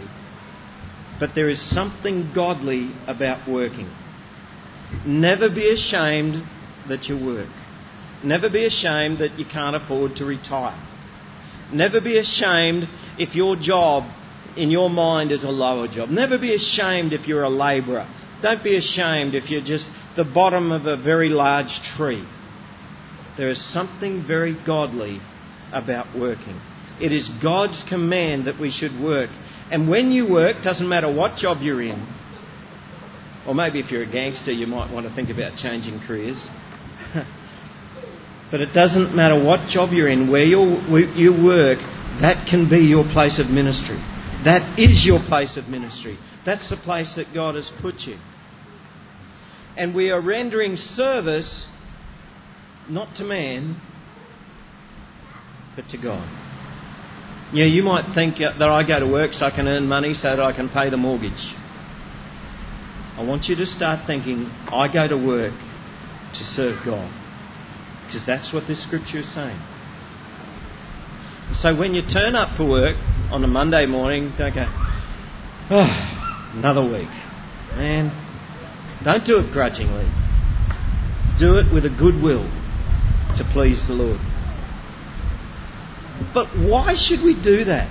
But 1.20 1.36
there 1.36 1.50
is 1.50 1.62
something 1.62 2.32
godly 2.34 2.92
about 3.08 3.48
working. 3.48 3.90
Never 5.06 5.50
be 5.50 5.70
ashamed 5.70 6.44
that 6.88 7.08
you 7.08 7.24
work. 7.24 7.50
Never 8.24 8.50
be 8.50 8.66
ashamed 8.66 9.20
that 9.20 9.38
you 9.38 9.46
can't 9.46 9.76
afford 9.76 10.18
to 10.18 10.26
retire. 10.26 10.80
Never 11.72 12.02
be 12.02 12.18
ashamed 12.18 12.88
if 13.18 13.36
your 13.36 13.56
job 13.56 14.10
in 14.56 14.72
your 14.72 14.90
mind 14.90 15.32
is 15.32 15.44
a 15.44 15.50
lower 15.50 15.88
job. 15.88 16.10
Never 16.10 16.38
be 16.38 16.54
ashamed 16.54 17.14
if 17.14 17.28
you're 17.28 17.44
a 17.44 17.50
labourer. 17.50 18.08
Don't 18.42 18.64
be 18.64 18.76
ashamed 18.76 19.36
if 19.36 19.50
you're 19.50 19.62
just 19.62 19.88
the 20.16 20.24
bottom 20.24 20.72
of 20.72 20.86
a 20.86 20.98
very 20.98 21.30
large 21.30 21.82
tree. 21.96 22.26
There 23.38 23.50
is 23.50 23.64
something 23.64 24.24
very 24.26 24.54
godly 24.66 25.22
about 25.72 26.18
working. 26.18 26.60
It 27.00 27.12
is 27.14 27.30
God's 27.42 27.84
command 27.84 28.46
that 28.46 28.60
we 28.60 28.72
should 28.72 29.00
work. 29.00 29.30
And 29.72 29.90
when 29.90 30.12
you 30.12 30.30
work, 30.30 30.64
doesn't 30.64 30.88
matter 30.88 31.12
what 31.12 31.38
job 31.38 31.62
you're 31.62 31.82
in, 31.82 32.06
Or 33.48 33.56
maybe 33.56 33.80
if 33.80 33.92
you're 33.92 34.04
a 34.04 34.12
gangster, 34.12 34.52
you 34.52 34.68
might 34.68 34.92
want 34.94 35.08
to 35.08 35.14
think 35.14 35.30
about 35.30 35.58
changing 35.58 36.00
careers. 36.02 36.38
but 38.52 38.62
it 38.62 38.74
doesn't 38.74 39.16
matter 39.16 39.44
what 39.44 39.70
job 39.70 39.92
you're 39.92 40.08
in, 40.08 40.30
where 40.30 40.44
you 40.44 41.44
work, 41.44 41.80
that 42.22 42.48
can 42.48 42.70
be 42.70 42.80
your 42.80 43.04
place 43.06 43.40
of 43.40 43.48
ministry. 43.48 43.98
That 44.46 44.80
is 44.80 45.06
your 45.06 45.20
place 45.20 45.58
of 45.58 45.68
ministry. 45.68 46.18
That's 46.46 46.70
the 46.70 46.78
place 46.78 47.16
that 47.16 47.34
God 47.34 47.56
has 47.56 47.72
put 47.82 48.02
you. 48.02 48.18
And 49.78 49.96
we 49.96 50.12
are 50.12 50.22
rendering 50.22 50.78
service 50.78 51.66
not 52.90 53.16
to 53.16 53.24
man, 53.24 53.80
but 55.76 55.90
to 55.90 55.98
God. 55.98 56.28
Yeah, 57.52 57.66
you 57.66 57.82
might 57.82 58.14
think 58.14 58.36
uh, 58.36 58.58
that 58.60 58.70
I 58.70 58.88
go 58.88 59.00
to 59.00 59.12
work 59.12 59.34
so 59.34 59.46
I 59.46 59.52
can 59.52 59.68
earn 59.68 59.88
money 59.88 60.14
so 60.14 60.30
that 60.30 60.40
I 60.40 60.54
can 60.54 60.70
pay 60.70 60.90
the 60.90 60.98
mortgage. 60.98 61.54
I 63.18 63.24
want 63.24 63.48
you 63.48 63.56
to 63.56 63.66
start 63.66 64.06
thinking, 64.06 64.46
I 64.68 64.88
go 64.92 65.08
to 65.08 65.18
work 65.18 65.54
to 66.36 66.44
serve 66.44 66.86
God. 66.86 67.12
Because 68.06 68.26
that's 68.26 68.54
what 68.54 68.68
this 68.68 68.82
scripture 68.84 69.20
is 69.20 69.34
saying. 69.34 69.60
So 71.54 71.76
when 71.76 71.96
you 71.96 72.04
turn 72.08 72.36
up 72.36 72.56
for 72.56 72.70
work 72.70 72.98
on 73.32 73.44
a 73.44 73.48
Monday 73.48 73.88
morning, 73.88 74.32
don't 74.38 74.54
go, 74.54 74.66
oh, 75.72 76.52
another 76.54 76.84
week. 76.84 77.10
Man, 77.76 78.14
don't 79.04 79.26
do 79.26 79.40
it 79.40 79.52
grudgingly. 79.52 80.08
Do 81.40 81.58
it 81.58 81.74
with 81.74 81.86
a 81.86 81.90
good 81.90 82.22
will 82.22 82.46
to 83.38 83.50
please 83.52 83.88
the 83.88 83.94
Lord. 83.94 84.20
But 86.34 86.48
why 86.58 86.96
should 86.96 87.24
we 87.24 87.40
do 87.40 87.66
that? 87.66 87.90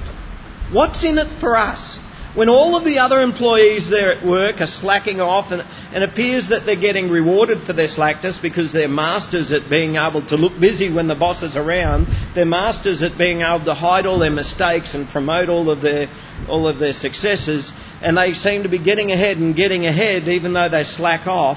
What's 0.73 1.05
in 1.05 1.19
it 1.19 1.41
for 1.41 1.57
us? 1.57 1.99
When 2.35 2.51
all 2.51 2.77
of 2.77 2.85
the 2.85 2.99
other 2.99 3.23
employees 3.23 3.89
there 3.89 4.13
at 4.13 4.25
work 4.25 4.61
are 4.61 4.67
slacking 4.67 5.21
off 5.21 5.51
and 5.51 5.63
it 5.93 6.09
appears 6.09 6.51
that 6.51 6.67
they're 6.67 6.77
getting 6.77 7.11
rewarded 7.11 7.65
for 7.65 7.73
their 7.73 7.89
slackness 7.89 8.39
because 8.39 8.73
they're 8.73 8.87
masters 8.87 9.51
at 9.51 9.71
being 9.71 9.97
able 9.97 10.25
to 10.29 10.37
look 10.37 10.53
busy 10.61 10.93
when 10.93 11.09
the 11.09 11.15
boss 11.15 11.43
is 11.43 11.57
around, 11.57 12.07
they're 12.35 12.45
masters 12.45 13.03
at 13.03 13.17
being 13.17 13.41
able 13.41 13.65
to 13.65 13.75
hide 13.75 14.05
all 14.05 14.19
their 14.19 14.31
mistakes 14.31 14.95
and 14.95 15.09
promote 15.09 15.49
all 15.49 15.71
of 15.71 15.81
their, 15.81 16.09
all 16.49 16.69
of 16.69 16.79
their 16.79 16.93
successes, 16.93 17.73
and 18.03 18.17
they 18.17 18.35
seem 18.35 18.63
to 18.63 18.69
be 18.69 18.79
getting 18.79 19.11
ahead 19.11 19.39
and 19.39 19.57
getting 19.57 19.87
ahead 19.87 20.29
even 20.29 20.53
though 20.53 20.69
they 20.69 20.85
slack 20.85 21.27
off. 21.27 21.57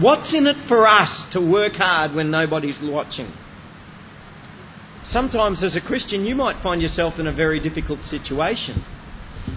What's 0.00 0.32
in 0.32 0.46
it 0.46 0.68
for 0.68 0.86
us 0.86 1.26
to 1.32 1.40
work 1.40 1.74
hard 1.74 2.14
when 2.14 2.30
nobody's 2.30 2.80
watching? 2.80 3.30
Sometimes, 5.04 5.62
as 5.62 5.76
a 5.76 5.80
Christian, 5.80 6.24
you 6.24 6.34
might 6.34 6.62
find 6.62 6.80
yourself 6.80 7.18
in 7.18 7.26
a 7.26 7.32
very 7.32 7.60
difficult 7.60 8.02
situation 8.04 8.82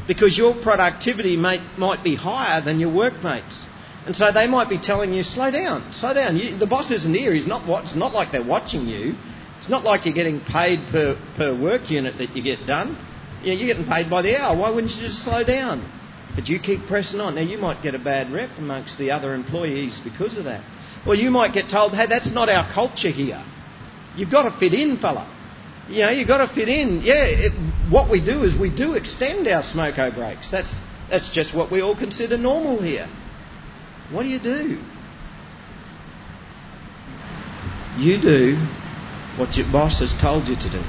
because 0.08 0.38
your 0.38 0.54
productivity 0.62 1.38
might, 1.38 1.78
might 1.78 2.04
be 2.04 2.16
higher 2.16 2.62
than 2.62 2.80
your 2.80 2.94
workmates. 2.94 3.64
And 4.06 4.16
so 4.16 4.32
they 4.32 4.48
might 4.48 4.70
be 4.70 4.78
telling 4.78 5.14
you, 5.14 5.24
slow 5.24 5.52
down, 5.52 5.92
slow 5.94 6.14
down. 6.14 6.38
You, 6.38 6.58
the 6.58 6.68
boss 6.68 6.92
isn't 6.92 7.14
here. 7.14 7.34
He's 7.34 7.48
not, 7.48 7.68
it's 7.84 7.96
not 7.96 8.14
like 8.14 8.32
they're 8.32 8.44
watching 8.44 8.88
you. 8.88 9.16
It's 9.58 9.70
not 9.70 9.84
like 9.84 10.06
you're 10.06 10.14
getting 10.14 10.40
paid 10.40 10.80
per, 10.92 11.20
per 11.36 11.60
work 11.60 11.90
unit 11.90 12.18
that 12.20 12.36
you 12.36 12.44
get 12.44 12.66
done. 12.66 12.98
You're 13.42 13.58
getting 13.58 13.86
paid 13.86 14.10
by 14.10 14.22
the 14.22 14.40
hour. 14.40 14.58
Why 14.58 14.70
wouldn't 14.70 14.94
you 14.96 15.08
just 15.08 15.24
slow 15.24 15.44
down? 15.44 15.92
But 16.36 16.48
you 16.48 16.60
keep 16.60 16.88
pressing 16.88 17.20
on. 17.20 17.36
Now, 17.36 17.42
you 17.42 17.58
might 17.58 17.82
get 17.82 17.96
a 17.96 18.00
bad 18.00 18.32
rep 18.32 18.52
amongst 18.58 18.98
the 18.98 19.12
other 19.12 19.34
employees 19.34 20.00
because 20.04 20.38
of 20.38 20.46
that. 20.46 20.64
Or 21.06 21.16
you 21.16 21.32
might 21.32 21.54
get 21.54 21.70
told, 21.70 21.94
hey, 21.94 22.06
that's 22.08 22.30
not 22.30 22.50
our 22.50 22.72
culture 22.72 23.10
here. 23.10 23.44
You've 24.16 24.32
got 24.32 24.44
to 24.44 24.58
fit 24.58 24.74
in, 24.74 24.98
fella. 24.98 25.34
You 25.90 26.02
know, 26.02 26.10
you've 26.10 26.28
got 26.28 26.46
to 26.46 26.54
fit 26.54 26.68
in. 26.68 27.02
Yeah, 27.02 27.24
it, 27.26 27.54
what 27.90 28.10
we 28.10 28.20
do 28.24 28.44
is 28.44 28.56
we 28.56 28.70
do 28.70 28.94
extend 28.94 29.48
our 29.48 29.64
smoko 29.64 30.14
breaks. 30.14 30.52
That's, 30.52 30.74
that's 31.10 31.30
just 31.30 31.56
what 31.56 31.72
we 31.72 31.82
all 31.82 31.96
consider 31.96 32.38
normal 32.38 32.82
here. 32.82 33.08
What 34.12 34.24
do 34.24 34.30
you 34.30 34.40
do? 34.40 34.80
You 37.98 38.22
do 38.22 38.56
what 39.38 39.56
your 39.56 39.72
boss 39.72 40.00
has 40.00 40.14
told 40.14 40.48
you 40.48 40.56
to 40.56 40.70
do. 40.70 40.82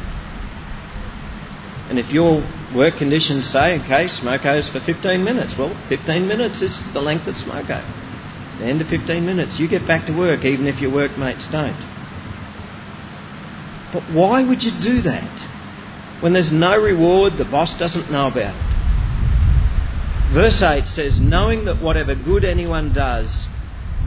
And 1.89 1.99
if 1.99 2.11
your 2.13 2.43
work 2.75 2.99
conditions 2.99 3.51
say, 3.51 3.79
okay, 3.81 4.07
smoko 4.07 4.71
for 4.71 4.81
15 4.81 5.25
minutes, 5.25 5.57
well, 5.57 5.75
15 5.89 6.27
minutes 6.27 6.61
is 6.61 6.93
the 6.93 7.01
length 7.01 7.27
of 7.29 7.35
smoko. 7.37 7.83
The 8.59 8.65
end 8.65 8.81
of 8.81 8.89
15 8.89 9.25
minutes, 9.25 9.59
you 9.61 9.69
get 9.69 9.87
back 9.87 10.07
to 10.07 10.13
work 10.13 10.45
even 10.45 10.67
if 10.67 10.81
your 10.81 10.93
workmates 10.93 11.47
don't. 11.51 11.98
But 13.93 14.03
why 14.13 14.47
would 14.47 14.63
you 14.63 14.73
do 14.83 15.03
that? 15.03 16.23
When 16.23 16.33
there's 16.33 16.53
no 16.53 16.81
reward, 16.81 17.35
the 17.39 17.45
boss 17.45 17.79
doesn't 17.79 18.11
know 18.11 18.27
about 18.27 18.55
it. 18.55 18.69
Verse 20.35 20.61
8 20.63 20.87
says, 20.87 21.21
Knowing 21.21 21.65
that 21.67 21.83
whatever 21.83 22.15
good 22.15 22.45
anyone 22.45 22.93
does, 22.93 23.47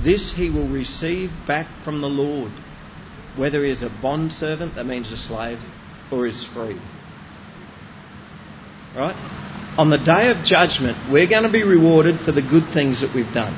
this 0.03 0.31
he 0.35 0.49
will 0.49 0.67
receive 0.67 1.31
back 1.47 1.67
from 1.83 2.01
the 2.01 2.07
Lord, 2.07 2.51
whether 3.37 3.63
he 3.63 3.71
is 3.71 3.81
a 3.81 3.89
bondservant, 4.01 4.75
that 4.75 4.85
means 4.85 5.11
a 5.11 5.17
slave, 5.17 5.57
or 6.11 6.27
is 6.27 6.45
free. 6.53 6.79
Right? 8.95 9.15
On 9.77 9.89
the 9.89 9.97
day 9.97 10.29
of 10.29 10.45
judgment, 10.45 10.97
we're 11.11 11.29
going 11.29 11.43
to 11.43 11.51
be 11.51 11.63
rewarded 11.63 12.19
for 12.19 12.31
the 12.31 12.41
good 12.41 12.71
things 12.73 13.01
that 13.01 13.15
we've 13.15 13.33
done. 13.33 13.55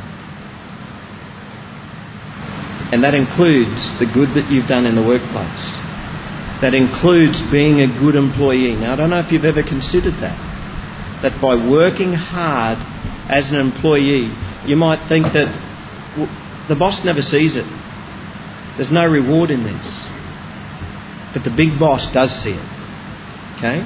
And 2.94 3.04
that 3.04 3.16
includes 3.16 3.90
the 4.00 4.06
good 4.06 4.30
that 4.36 4.52
you've 4.52 4.68
done 4.68 4.86
in 4.86 4.96
the 4.96 5.02
workplace. 5.02 5.83
That 6.64 6.74
includes 6.74 7.42
being 7.52 7.82
a 7.82 7.88
good 8.00 8.16
employee. 8.16 8.72
Now, 8.72 8.94
I 8.94 8.96
don't 8.96 9.10
know 9.10 9.20
if 9.20 9.34
you've 9.34 9.44
ever 9.44 9.64
considered 9.64 10.14
that. 10.24 10.40
That 11.22 11.42
by 11.42 11.56
working 11.60 12.14
hard 12.14 12.80
as 13.30 13.52
an 13.52 13.58
employee, 13.58 14.32
you 14.66 14.78
might 14.78 15.10
think 15.10 15.26
that 15.34 15.52
the 16.70 16.76
boss 16.76 17.04
never 17.04 17.22
sees 17.22 17.58
it. 17.58 17.66
There's 18.78 18.94
no 18.94 19.06
reward 19.06 19.52
in 19.52 19.64
this. 19.64 20.08
But 21.36 21.44
the 21.44 21.52
big 21.52 21.78
boss 21.78 22.08
does 22.14 22.32
see 22.32 22.56
it. 22.56 22.70
Okay? 23.58 23.84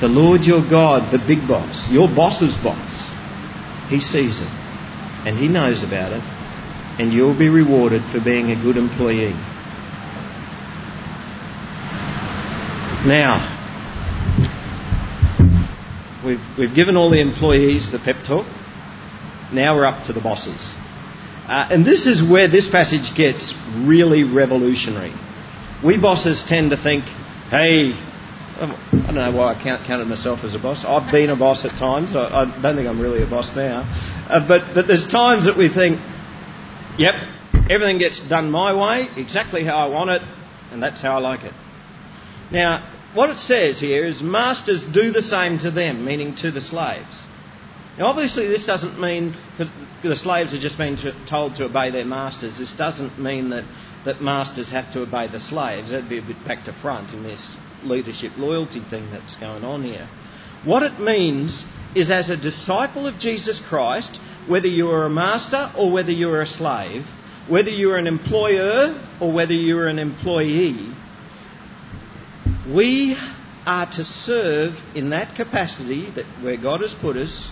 The 0.00 0.06
Lord 0.06 0.46
your 0.46 0.62
God, 0.62 1.10
the 1.10 1.18
big 1.18 1.48
boss, 1.48 1.90
your 1.90 2.06
boss's 2.06 2.54
boss, 2.62 3.10
he 3.90 3.98
sees 3.98 4.38
it. 4.38 4.54
And 5.26 5.36
he 5.36 5.48
knows 5.48 5.82
about 5.82 6.12
it. 6.12 6.22
And 7.02 7.12
you'll 7.12 7.36
be 7.36 7.48
rewarded 7.48 8.04
for 8.12 8.20
being 8.20 8.52
a 8.52 8.62
good 8.62 8.76
employee. 8.76 9.34
Now, 13.06 13.54
we've, 16.24 16.40
we've 16.58 16.74
given 16.74 16.96
all 16.96 17.10
the 17.10 17.20
employees 17.20 17.92
the 17.92 18.00
pep 18.00 18.26
talk. 18.26 18.44
Now 19.52 19.76
we're 19.76 19.86
up 19.86 20.06
to 20.06 20.12
the 20.12 20.20
bosses. 20.20 20.58
Uh, 21.46 21.68
and 21.70 21.86
this 21.86 22.06
is 22.06 22.28
where 22.28 22.48
this 22.48 22.68
passage 22.68 23.14
gets 23.16 23.54
really 23.76 24.24
revolutionary. 24.24 25.14
We 25.84 25.96
bosses 25.96 26.42
tend 26.42 26.70
to 26.70 26.76
think, 26.76 27.04
hey, 27.04 27.92
I 28.60 28.76
don't 28.90 29.14
know 29.14 29.30
why 29.30 29.54
I 29.54 29.54
can't 29.54 29.64
count, 29.64 29.86
counted 29.86 30.08
myself 30.08 30.40
as 30.42 30.56
a 30.56 30.58
boss. 30.58 30.84
I've 30.84 31.12
been 31.12 31.30
a 31.30 31.36
boss 31.36 31.64
at 31.64 31.78
times. 31.78 32.16
I, 32.16 32.24
I 32.24 32.60
don't 32.60 32.74
think 32.74 32.88
I'm 32.88 33.00
really 33.00 33.22
a 33.22 33.30
boss 33.30 33.54
now. 33.54 33.82
Uh, 34.28 34.46
but, 34.46 34.74
but 34.74 34.88
there's 34.88 35.06
times 35.06 35.46
that 35.46 35.56
we 35.56 35.68
think, 35.72 36.00
yep, 36.98 37.14
everything 37.70 37.98
gets 37.98 38.18
done 38.28 38.50
my 38.50 38.74
way, 38.74 39.08
exactly 39.16 39.62
how 39.62 39.78
I 39.78 39.86
want 39.86 40.10
it, 40.10 40.22
and 40.72 40.82
that's 40.82 41.00
how 41.00 41.16
I 41.16 41.20
like 41.20 41.44
it. 41.44 41.54
Now, 42.50 42.94
what 43.14 43.30
it 43.30 43.38
says 43.38 43.80
here 43.80 44.04
is 44.04 44.22
masters 44.22 44.84
do 44.84 45.12
the 45.12 45.22
same 45.22 45.58
to 45.60 45.70
them, 45.70 46.04
meaning 46.04 46.34
to 46.36 46.50
the 46.50 46.60
slaves. 46.60 47.22
Now, 47.98 48.06
obviously, 48.06 48.46
this 48.46 48.64
doesn't 48.64 49.00
mean 49.00 49.34
because 49.56 49.72
the 50.02 50.16
slaves 50.16 50.54
are 50.54 50.60
just 50.60 50.78
being 50.78 50.96
told 51.28 51.56
to 51.56 51.64
obey 51.64 51.90
their 51.90 52.04
masters. 52.04 52.56
This 52.56 52.72
doesn't 52.72 53.18
mean 53.18 53.50
that, 53.50 53.64
that 54.04 54.22
masters 54.22 54.70
have 54.70 54.92
to 54.92 55.02
obey 55.02 55.26
the 55.26 55.40
slaves. 55.40 55.90
That'd 55.90 56.08
be 56.08 56.18
a 56.18 56.22
bit 56.22 56.44
back 56.46 56.64
to 56.66 56.72
front 56.72 57.12
in 57.12 57.24
this 57.24 57.56
leadership 57.82 58.32
loyalty 58.36 58.82
thing 58.88 59.10
that's 59.10 59.36
going 59.36 59.64
on 59.64 59.82
here. 59.82 60.08
What 60.64 60.82
it 60.84 61.00
means 61.00 61.64
is, 61.96 62.10
as 62.10 62.30
a 62.30 62.36
disciple 62.36 63.06
of 63.06 63.18
Jesus 63.18 63.60
Christ, 63.68 64.20
whether 64.46 64.68
you 64.68 64.90
are 64.90 65.04
a 65.04 65.10
master 65.10 65.72
or 65.76 65.90
whether 65.90 66.12
you 66.12 66.30
are 66.30 66.42
a 66.42 66.46
slave, 66.46 67.04
whether 67.48 67.70
you 67.70 67.90
are 67.90 67.96
an 67.96 68.06
employer 68.06 68.94
or 69.20 69.32
whether 69.32 69.54
you 69.54 69.78
are 69.78 69.88
an 69.88 69.98
employee, 69.98 70.94
we 72.74 73.16
are 73.66 73.90
to 73.92 74.04
serve 74.04 74.74
in 74.94 75.10
that 75.10 75.36
capacity 75.36 76.10
that 76.14 76.24
where 76.42 76.56
God 76.56 76.80
has 76.80 76.94
put 77.00 77.16
us 77.16 77.50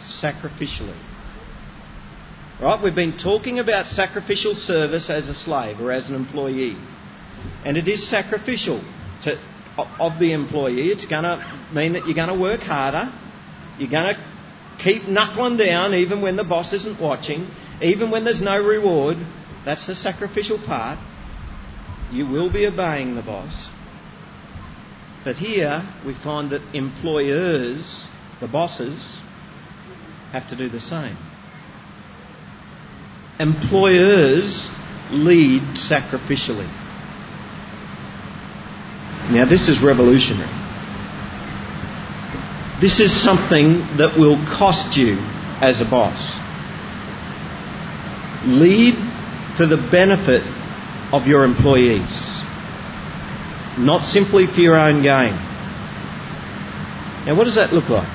sacrificially. 0.00 0.98
Right? 2.60 2.82
We've 2.82 2.94
been 2.94 3.18
talking 3.18 3.58
about 3.58 3.86
sacrificial 3.86 4.54
service 4.54 5.10
as 5.10 5.28
a 5.28 5.34
slave 5.34 5.80
or 5.80 5.90
as 5.90 6.08
an 6.08 6.14
employee. 6.14 6.76
And 7.64 7.76
it 7.76 7.88
is 7.88 8.08
sacrificial 8.08 8.82
to, 9.22 9.38
of 9.98 10.18
the 10.18 10.32
employee. 10.32 10.88
It's 10.88 11.06
going 11.06 11.24
to 11.24 11.68
mean 11.74 11.94
that 11.94 12.06
you're 12.06 12.14
going 12.14 12.28
to 12.28 12.40
work 12.40 12.60
harder. 12.60 13.12
You're 13.78 13.90
going 13.90 14.14
to 14.14 14.32
keep 14.82 15.08
knuckling 15.08 15.56
down 15.56 15.94
even 15.94 16.22
when 16.22 16.36
the 16.36 16.44
boss 16.44 16.72
isn't 16.72 17.00
watching, 17.00 17.48
even 17.80 18.10
when 18.10 18.24
there's 18.24 18.40
no 18.40 18.62
reward. 18.62 19.16
That's 19.64 19.86
the 19.86 19.94
sacrificial 19.94 20.58
part. 20.58 20.98
You 22.10 22.26
will 22.26 22.52
be 22.52 22.66
obeying 22.66 23.14
the 23.14 23.22
boss. 23.22 23.71
But 25.24 25.36
here 25.36 25.86
we 26.04 26.14
find 26.14 26.50
that 26.50 26.62
employers, 26.74 28.06
the 28.40 28.48
bosses, 28.48 29.20
have 30.32 30.48
to 30.48 30.56
do 30.56 30.68
the 30.68 30.80
same. 30.80 31.16
employers 33.42 34.70
lead 35.10 35.62
sacrificially. 35.76 36.70
Now, 39.30 39.46
this 39.48 39.68
is 39.68 39.82
revolutionary. 39.82 40.50
This 42.80 42.98
is 43.00 43.12
something 43.12 43.78
that 43.98 44.18
will 44.18 44.36
cost 44.46 44.96
you 44.96 45.16
as 45.60 45.80
a 45.80 45.84
boss. 45.84 46.18
Lead 48.46 48.94
for 49.56 49.66
the 49.66 49.76
benefit 49.90 50.42
of 51.12 51.26
your 51.26 51.44
employees, 51.44 52.10
not 53.78 54.04
simply 54.04 54.46
for 54.46 54.60
your 54.60 54.76
own 54.76 55.02
gain. 55.02 55.32
Now, 57.26 57.36
what 57.36 57.44
does 57.44 57.54
that 57.54 57.72
look 57.72 57.88
like? 57.88 58.08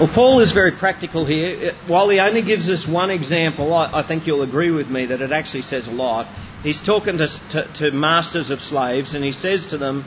Well, 0.00 0.10
Paul 0.12 0.40
is 0.40 0.52
very 0.52 0.72
practical 0.72 1.26
here. 1.26 1.74
While 1.86 2.08
he 2.08 2.18
only 2.18 2.42
gives 2.42 2.68
us 2.68 2.88
one 2.88 3.10
example, 3.10 3.72
I, 3.74 4.06
think 4.06 4.26
you'll 4.26 4.42
agree 4.42 4.70
with 4.70 4.88
me 4.88 5.06
that 5.06 5.20
it 5.20 5.32
actually 5.32 5.62
says 5.62 5.86
a 5.86 5.92
lot. 5.92 6.26
He's 6.62 6.82
talking 6.82 7.18
to, 7.18 7.28
to, 7.52 7.72
to 7.74 7.90
masters 7.92 8.50
of 8.50 8.60
slaves, 8.60 9.14
and 9.14 9.22
he 9.22 9.32
says 9.32 9.66
to 9.68 9.78
them, 9.78 10.04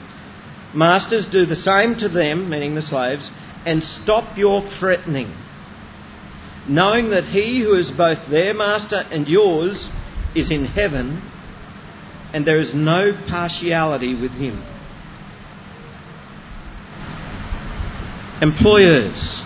Masters, 0.74 1.28
do 1.28 1.46
the 1.46 1.56
same 1.56 1.96
to 1.98 2.10
them, 2.10 2.50
meaning 2.50 2.76
the 2.76 2.82
slaves, 2.82 3.30
and 3.66 3.82
stop 3.84 4.38
your 4.38 4.62
threatening, 4.80 5.34
knowing 6.68 7.12
that 7.12 7.24
he 7.24 7.62
who 7.62 7.76
is 7.76 7.90
both 7.90 8.30
their 8.30 8.54
master 8.54 8.98
and 8.98 9.28
yours 9.28 9.90
is 10.36 10.52
in 10.52 10.66
heaven, 10.66 11.22
and 12.36 12.46
there 12.46 12.60
is 12.60 12.74
no 12.74 13.18
partiality 13.30 14.14
with 14.14 14.32
him. 14.32 14.62
Employers, 18.42 19.42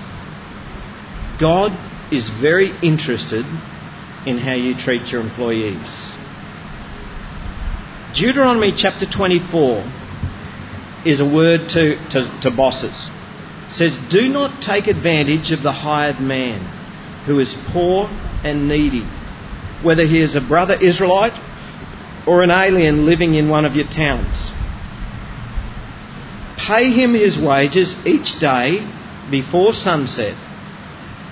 God 1.39 1.71
is 2.12 2.28
very 2.41 2.71
interested 2.82 3.45
in 4.25 4.39
how 4.39 4.56
you 4.56 4.75
treat 4.75 5.12
your 5.12 5.21
employees. 5.21 5.78
Deuteronomy 8.15 8.73
chapter 8.75 9.06
24 9.06 9.84
is 11.06 11.19
a 11.19 11.25
word 11.25 11.69
to, 11.69 11.95
to, 12.10 12.39
to 12.41 12.49
bosses. 12.49 13.12
It 13.69 13.73
says, 13.75 13.99
Do 14.10 14.28
not 14.30 14.63
take 14.63 14.88
advantage 14.88 15.52
of 15.52 15.62
the 15.62 15.71
hired 15.71 16.19
man 16.19 16.62
who 17.28 17.38
is 17.38 17.56
poor 17.71 18.08
and 18.43 18.67
needy, 18.67 19.08
whether 19.84 20.08
he 20.08 20.19
is 20.19 20.36
a 20.36 20.41
brother 20.41 20.73
Israelite 20.73 21.49
or 22.30 22.44
an 22.44 22.52
alien 22.52 23.08
living 23.08 23.34
in 23.34 23.50
one 23.50 23.65
of 23.65 23.76
your 23.76 23.88
towns. 23.88 24.54
Pay 26.60 26.92
him 26.92 27.15
his 27.15 27.39
wages 27.39 27.96
each 28.06 28.39
day 28.39 28.88
before 29.32 29.74
sunset, 29.74 30.38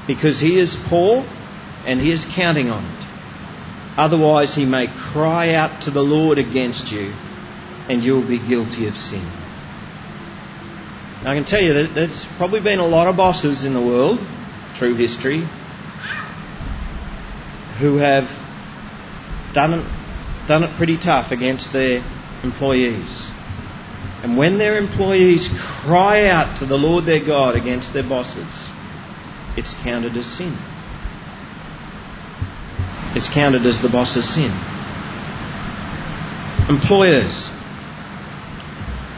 because 0.08 0.40
he 0.40 0.58
is 0.58 0.76
poor 0.90 1.24
and 1.86 2.02
he 2.02 2.12
is 2.12 2.26
counting 2.34 2.72
on 2.72 2.84
it. 2.84 3.08
Otherwise, 3.96 4.56
he 4.56 4.66
may 4.66 4.88
cry 5.12 5.54
out 5.54 5.84
to 5.84 5.92
the 5.92 6.02
Lord 6.02 6.40
against 6.40 6.92
you, 6.92 7.14
and 7.90 8.04
you'll 8.04 8.28
be 8.28 8.40
guilty 8.40 8.88
of 8.88 8.98
sin. 8.98 9.26
I 11.26 11.36
can 11.36 11.46
tell 11.46 11.62
you 11.62 11.74
that 11.74 11.94
there's 11.94 12.26
probably 12.38 12.62
been 12.62 12.80
a 12.80 12.88
lot 12.88 13.08
of 13.08 13.16
bosses 13.16 13.66
in 13.66 13.76
the 13.76 13.82
world 13.82 14.20
through 14.80 14.96
history 14.96 15.48
who 17.80 17.98
have 17.98 18.26
done 19.54 19.97
done 20.48 20.64
it 20.64 20.76
pretty 20.78 20.98
tough 20.98 21.32
against 21.32 21.74
their 21.74 22.04
employees. 22.44 23.30
And 24.24 24.38
when 24.38 24.58
their 24.58 24.78
employees 24.78 25.48
cry 25.86 26.28
out 26.28 26.60
to 26.60 26.66
the 26.66 26.78
Lord 26.78 27.06
their 27.06 27.24
God 27.24 27.56
against 27.56 27.94
their 27.94 28.08
bosses, 28.08 28.70
it's 29.56 29.74
counted 29.84 30.16
as 30.18 30.26
sin. 30.26 30.58
It's 33.16 33.30
counted 33.34 33.66
as 33.66 33.82
the 33.82 33.90
boss's 33.90 34.28
sin. 34.34 34.52
Employers, 36.70 37.48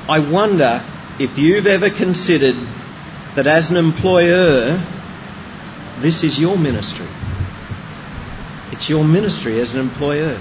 I 0.07 0.19
wonder 0.31 0.85
if 1.19 1.37
you've 1.37 1.65
ever 1.65 1.89
considered 1.89 2.55
that 3.35 3.47
as 3.47 3.71
an 3.71 3.77
employer, 3.77 4.77
this 6.01 6.23
is 6.23 6.39
your 6.39 6.57
ministry. 6.57 7.07
It's 8.71 8.89
your 8.89 9.03
ministry 9.03 9.59
as 9.59 9.73
an 9.73 9.79
employer. 9.79 10.39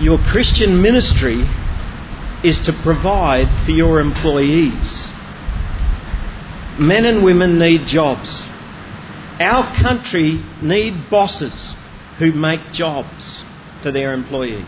Your 0.00 0.18
Christian 0.18 0.80
ministry 0.80 1.44
is 2.44 2.60
to 2.66 2.72
provide 2.84 3.48
for 3.64 3.72
your 3.72 3.98
employees. 3.98 5.06
Men 6.78 7.04
and 7.04 7.24
women 7.24 7.58
need 7.58 7.86
jobs. 7.88 8.28
Our 9.40 9.74
country 9.82 10.40
need 10.62 11.10
bosses 11.10 11.74
who 12.20 12.30
make 12.30 12.60
jobs 12.72 13.42
for 13.82 13.90
their 13.90 14.12
employees. 14.12 14.64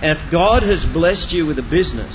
And 0.00 0.16
if 0.16 0.30
God 0.30 0.62
has 0.62 0.84
blessed 0.84 1.32
you 1.32 1.44
with 1.44 1.58
a 1.58 1.62
business, 1.62 2.14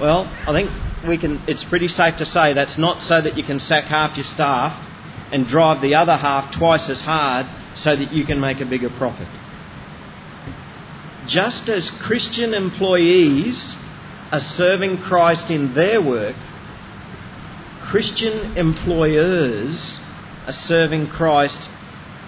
well, 0.00 0.24
I 0.46 0.52
think 0.52 0.70
we 1.06 1.18
can 1.18 1.42
it's 1.46 1.64
pretty 1.64 1.88
safe 1.88 2.16
to 2.18 2.26
say 2.26 2.54
that's 2.54 2.78
not 2.78 3.02
so 3.02 3.20
that 3.20 3.36
you 3.36 3.44
can 3.44 3.60
sack 3.60 3.84
half 3.84 4.16
your 4.16 4.24
staff 4.24 4.72
and 5.30 5.46
drive 5.46 5.82
the 5.82 5.94
other 5.96 6.16
half 6.16 6.56
twice 6.56 6.88
as 6.88 7.02
hard 7.02 7.46
so 7.76 7.94
that 7.94 8.12
you 8.12 8.24
can 8.24 8.40
make 8.40 8.60
a 8.60 8.64
bigger 8.66 8.88
profit. 8.88 9.28
Just 11.26 11.68
as 11.68 11.90
Christian 11.90 12.54
employees 12.54 13.74
are 14.30 14.40
serving 14.40 14.98
Christ 14.98 15.50
in 15.50 15.74
their 15.74 16.02
work, 16.02 16.36
Christian 17.82 18.56
employers 18.56 19.98
are 20.46 20.52
serving 20.52 21.08
Christ 21.08 21.68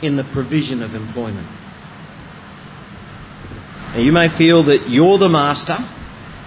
in 0.03 0.17
the 0.17 0.25
provision 0.25 0.83
of 0.83 0.95
employment. 0.95 1.49
Now, 3.95 4.01
you 4.01 4.13
may 4.13 4.29
feel 4.37 4.65
that 4.65 4.89
you're 4.89 5.19
the 5.19 5.29
master 5.29 5.77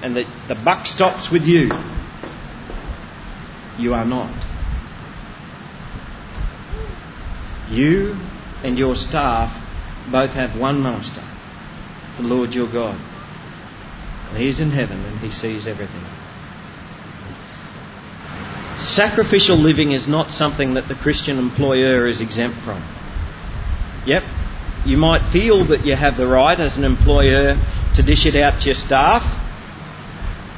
and 0.02 0.16
that 0.16 0.48
the 0.48 0.56
buck 0.56 0.86
stops 0.86 1.30
with 1.32 1.44
you. 1.44 1.70
You 3.78 3.94
are 3.94 4.06
not. 4.06 4.34
You 7.70 8.16
and 8.64 8.78
your 8.78 8.96
staff 8.96 9.52
both 10.12 10.32
have 10.32 10.60
one 10.60 10.82
master, 10.82 11.22
the 12.20 12.28
Lord 12.28 12.54
your 12.54 12.72
God. 12.72 13.00
And 14.30 14.38
He's 14.38 14.60
in 14.60 14.72
heaven 14.72 15.04
and 15.04 15.20
He 15.20 15.32
sees 15.32 15.66
everything. 15.68 16.04
Sacrificial 18.80 19.58
living 19.58 19.92
is 19.92 20.08
not 20.08 20.32
something 20.32 20.76
that 20.76 20.88
the 20.88 20.96
Christian 20.96 21.38
employer 21.38 22.08
is 22.08 22.22
exempt 22.22 22.60
from. 22.64 22.82
Yep, 24.06 24.24
you 24.86 24.98
might 24.98 25.32
feel 25.32 25.68
that 25.68 25.86
you 25.86 25.96
have 25.96 26.16
the 26.16 26.28
right 26.28 26.58
as 26.58 26.78
an 26.78 26.86
employer 26.86 27.56
to 27.96 28.04
dish 28.04 28.26
it 28.26 28.36
out 28.36 28.62
to 28.62 28.68
your 28.68 28.76
staff. 28.76 29.24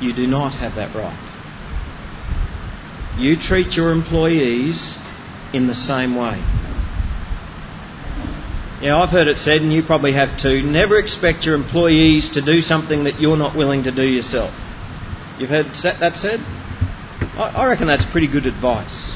You 0.02 0.14
do 0.14 0.28
not 0.28 0.54
have 0.54 0.76
that 0.76 0.96
right. 0.96 1.30
You 3.18 3.36
treat 3.36 3.74
your 3.74 3.92
employees 3.92 4.96
in 5.54 5.68
the 5.68 5.76
same 5.76 6.16
way. 6.16 6.42
Now, 8.82 9.04
I've 9.04 9.10
heard 9.10 9.28
it 9.28 9.38
said, 9.38 9.62
and 9.62 9.72
you 9.72 9.84
probably 9.84 10.14
have 10.14 10.42
too, 10.42 10.64
never 10.64 10.98
expect 10.98 11.44
your 11.46 11.54
employees 11.54 12.32
to 12.32 12.42
do 12.42 12.62
something 12.62 13.04
that 13.04 13.20
you're 13.20 13.38
not 13.38 13.56
willing 13.56 13.84
to 13.84 13.92
do 13.92 14.04
yourself. 14.04 14.52
You've 15.38 15.52
heard 15.52 15.68
that 15.84 16.16
said? 16.18 16.40
I 17.38 17.68
reckon 17.68 17.86
that's 17.86 18.06
pretty 18.06 18.28
good 18.28 18.48
advice. 18.48 19.14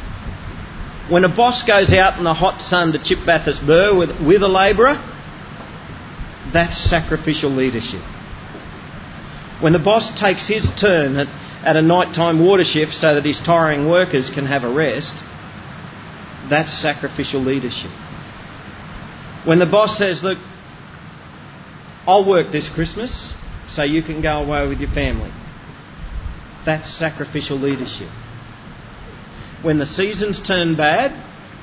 When 1.09 1.23
a 1.23 1.35
boss 1.35 1.63
goes 1.63 1.91
out 1.93 2.17
in 2.19 2.23
the 2.23 2.33
hot 2.33 2.61
sun 2.61 2.93
to 2.93 3.03
chip 3.03 3.25
Bathurst 3.25 3.65
Burr 3.65 3.95
with, 3.97 4.09
with 4.21 4.43
a 4.43 4.47
labourer, 4.47 5.01
that's 6.53 6.77
sacrificial 6.89 7.49
leadership. 7.49 8.01
When 9.61 9.73
the 9.73 9.79
boss 9.79 10.19
takes 10.19 10.47
his 10.47 10.69
turn 10.79 11.15
at, 11.15 11.27
at 11.65 11.75
a 11.75 11.81
nighttime 11.81 12.43
water 12.45 12.63
shift 12.63 12.93
so 12.93 13.15
that 13.15 13.25
his 13.25 13.39
tiring 13.39 13.89
workers 13.89 14.29
can 14.29 14.45
have 14.45 14.63
a 14.63 14.71
rest, 14.71 15.15
that's 16.49 16.71
sacrificial 16.71 17.41
leadership. 17.41 17.91
When 19.45 19.59
the 19.59 19.65
boss 19.65 19.97
says, 19.97 20.23
Look, 20.23 20.37
I'll 22.07 22.27
work 22.27 22.51
this 22.51 22.69
Christmas 22.69 23.33
so 23.69 23.83
you 23.83 24.03
can 24.03 24.21
go 24.21 24.43
away 24.43 24.67
with 24.67 24.79
your 24.79 24.91
family, 24.91 25.31
that's 26.65 26.91
sacrificial 26.91 27.57
leadership 27.57 28.09
when 29.65 29.79
the 29.79 29.85
seasons 29.85 30.39
turn 30.45 30.75
bad 30.75 31.11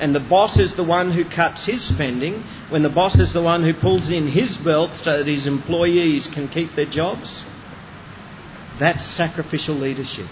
and 0.00 0.12
the 0.12 0.20
boss 0.20 0.58
is 0.58 0.74
the 0.74 0.82
one 0.82 1.12
who 1.12 1.24
cuts 1.24 1.64
his 1.64 1.86
spending, 1.86 2.42
when 2.68 2.82
the 2.82 2.88
boss 2.88 3.14
is 3.20 3.32
the 3.32 3.42
one 3.42 3.62
who 3.62 3.72
pulls 3.72 4.10
in 4.10 4.26
his 4.26 4.56
belt 4.56 4.96
so 4.96 5.18
that 5.18 5.28
his 5.28 5.46
employees 5.46 6.26
can 6.26 6.48
keep 6.48 6.74
their 6.74 6.90
jobs, 6.90 7.44
that's 8.80 9.06
sacrificial 9.06 9.76
leadership 9.76 10.26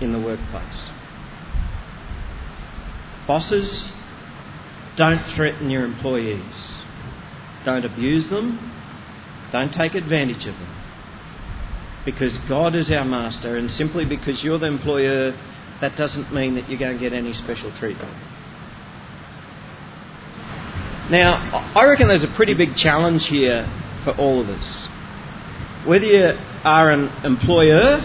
in 0.00 0.12
the 0.12 0.18
workplace. 0.18 0.88
Bosses, 3.26 3.90
don't 4.98 5.24
threaten 5.36 5.70
your 5.70 5.84
employees. 5.84 6.42
Don't 7.64 7.84
abuse 7.84 8.28
them. 8.28 8.58
Don't 9.52 9.72
take 9.72 9.94
advantage 9.94 10.46
of 10.46 10.54
them. 10.54 10.74
Because 12.04 12.36
God 12.48 12.74
is 12.74 12.90
our 12.90 13.04
master, 13.04 13.56
and 13.56 13.70
simply 13.70 14.04
because 14.04 14.42
you're 14.42 14.58
the 14.58 14.66
employer 14.66 15.32
that 15.80 15.96
doesn't 15.96 16.34
mean 16.34 16.56
that 16.56 16.68
you're 16.68 16.78
going 16.78 16.96
to 16.96 17.00
get 17.00 17.12
any 17.12 17.32
special 17.32 17.70
treatment. 17.78 18.12
Now, 21.10 21.72
I 21.74 21.86
reckon 21.88 22.08
there's 22.08 22.24
a 22.24 22.34
pretty 22.34 22.54
big 22.54 22.74
challenge 22.74 23.26
here 23.26 23.66
for 24.04 24.10
all 24.18 24.40
of 24.40 24.48
us. 24.48 24.88
Whether 25.86 26.06
you 26.06 26.38
are 26.64 26.90
an 26.90 27.08
employer 27.24 28.04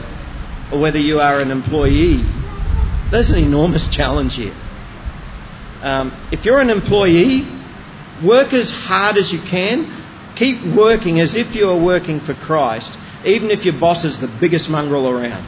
or 0.71 0.79
whether 0.79 0.99
you 0.99 1.19
are 1.19 1.41
an 1.41 1.51
employee, 1.51 2.23
there's 3.11 3.31
an 3.31 3.39
enormous 3.39 3.87
challenge 3.91 4.35
here. 4.35 4.55
Um, 5.83 6.29
if 6.31 6.45
you're 6.45 6.61
an 6.61 6.69
employee, 6.69 7.43
work 8.25 8.53
as 8.53 8.71
hard 8.71 9.17
as 9.17 9.33
you 9.33 9.39
can. 9.39 10.01
Keep 10.37 10.75
working 10.75 11.19
as 11.19 11.35
if 11.35 11.53
you 11.53 11.69
are 11.69 11.79
working 11.79 12.21
for 12.21 12.33
Christ, 12.33 12.91
even 13.25 13.51
if 13.51 13.65
your 13.65 13.77
boss 13.77 14.05
is 14.05 14.19
the 14.19 14.33
biggest 14.39 14.69
mongrel 14.69 15.09
around. 15.09 15.43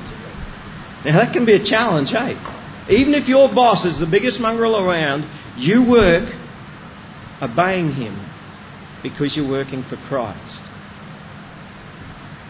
Now, 1.05 1.19
that 1.19 1.33
can 1.33 1.45
be 1.45 1.53
a 1.53 1.63
challenge, 1.63 2.11
hey? 2.11 2.35
Even 2.89 3.13
if 3.13 3.29
your 3.29 3.47
boss 3.47 3.85
is 3.85 3.97
the 3.97 4.05
biggest 4.05 4.39
mongrel 4.39 4.77
around, 4.77 5.23
you 5.57 5.89
work 5.89 6.31
obeying 7.41 7.93
him 7.93 8.19
because 9.01 9.37
you're 9.37 9.49
working 9.49 9.83
for 9.83 9.95
Christ. 9.95 10.61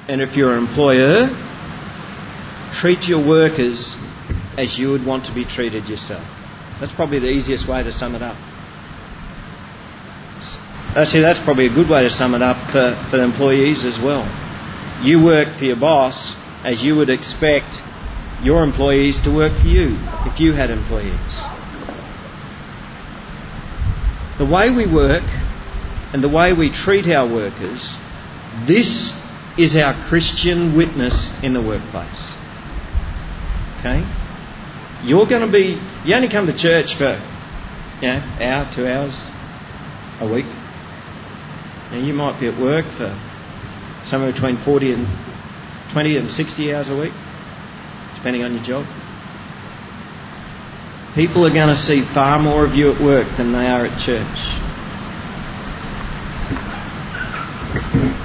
And 0.07 0.21
if 0.21 0.35
you're 0.35 0.53
an 0.57 0.67
employer, 0.67 1.29
treat 2.73 3.07
your 3.07 3.25
workers 3.25 3.95
as 4.57 4.79
you 4.79 4.89
would 4.89 5.05
want 5.05 5.25
to 5.25 5.33
be 5.33 5.45
treated 5.45 5.87
yourself. 5.87 6.25
That's 6.79 6.93
probably 6.93 7.19
the 7.19 7.29
easiest 7.29 7.67
way 7.67 7.83
to 7.83 7.91
sum 7.91 8.15
it 8.15 8.21
up. 8.21 8.35
Uh, 10.95 11.01
Actually, 11.01 11.21
that's 11.21 11.39
probably 11.41 11.67
a 11.67 11.73
good 11.73 11.89
way 11.89 12.03
to 12.03 12.09
sum 12.09 12.35
it 12.35 12.41
up 12.41 12.71
for, 12.71 12.95
for 13.09 13.17
the 13.17 13.23
employees 13.23 13.85
as 13.85 13.99
well. 13.99 14.23
You 15.03 15.23
work 15.23 15.57
for 15.57 15.65
your 15.65 15.75
boss 15.79 16.35
as 16.63 16.83
you 16.83 16.95
would 16.95 17.09
expect 17.09 17.77
your 18.43 18.63
employees 18.63 19.19
to 19.21 19.33
work 19.33 19.53
for 19.61 19.67
you 19.67 19.97
if 20.25 20.39
you 20.39 20.53
had 20.53 20.69
employees. 20.69 21.15
The 24.38 24.45
way 24.45 24.69
we 24.69 24.85
work 24.91 25.23
and 26.13 26.23
the 26.23 26.29
way 26.29 26.53
we 26.53 26.69
treat 26.69 27.07
our 27.07 27.27
workers, 27.31 27.95
this 28.67 29.13
is 29.57 29.75
our 29.75 29.93
Christian 30.09 30.75
witness 30.75 31.29
in 31.41 31.53
the 31.53 31.61
workplace. 31.61 32.35
Okay? 33.79 34.03
You're 35.05 35.27
going 35.27 35.45
to 35.45 35.51
be, 35.51 35.79
you 36.03 36.15
only 36.15 36.29
come 36.29 36.47
to 36.47 36.57
church 36.57 36.97
for, 36.97 37.13
you 38.01 38.07
know, 38.07 38.17
hour, 38.41 38.67
two 38.73 38.87
hours 38.87 39.13
a 40.19 40.25
week. 40.25 40.47
Now 41.91 41.99
you 41.99 42.11
might 42.11 42.39
be 42.39 42.47
at 42.47 42.59
work 42.59 42.85
for 42.97 43.13
somewhere 44.07 44.33
between 44.33 44.57
40 44.57 44.93
and 44.93 45.07
20 45.93 46.17
and 46.17 46.31
60 46.31 46.73
hours 46.73 46.89
a 46.89 46.97
week, 46.97 47.13
depending 48.15 48.41
on 48.41 48.55
your 48.55 48.63
job. 48.63 48.85
People 51.13 51.45
are 51.45 51.53
going 51.53 51.69
to 51.69 51.77
see 51.79 52.01
far 52.15 52.39
more 52.39 52.65
of 52.65 52.73
you 52.73 52.91
at 52.91 52.99
work 52.99 53.27
than 53.37 53.51
they 53.51 53.67
are 53.67 53.85
at 53.85 53.99
church. 54.01 54.41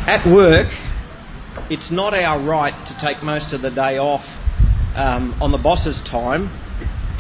At 0.09 0.27
work, 0.27 0.73
it's 1.71 1.91
not 1.91 2.15
our 2.15 2.41
right 2.43 2.75
to 2.87 2.99
take 2.99 3.23
most 3.23 3.53
of 3.53 3.61
the 3.61 3.71
day 3.71 3.99
off 3.99 4.25
um, 4.97 5.37
on 5.43 5.53
the 5.53 5.59
boss's 5.59 6.01
time 6.01 6.49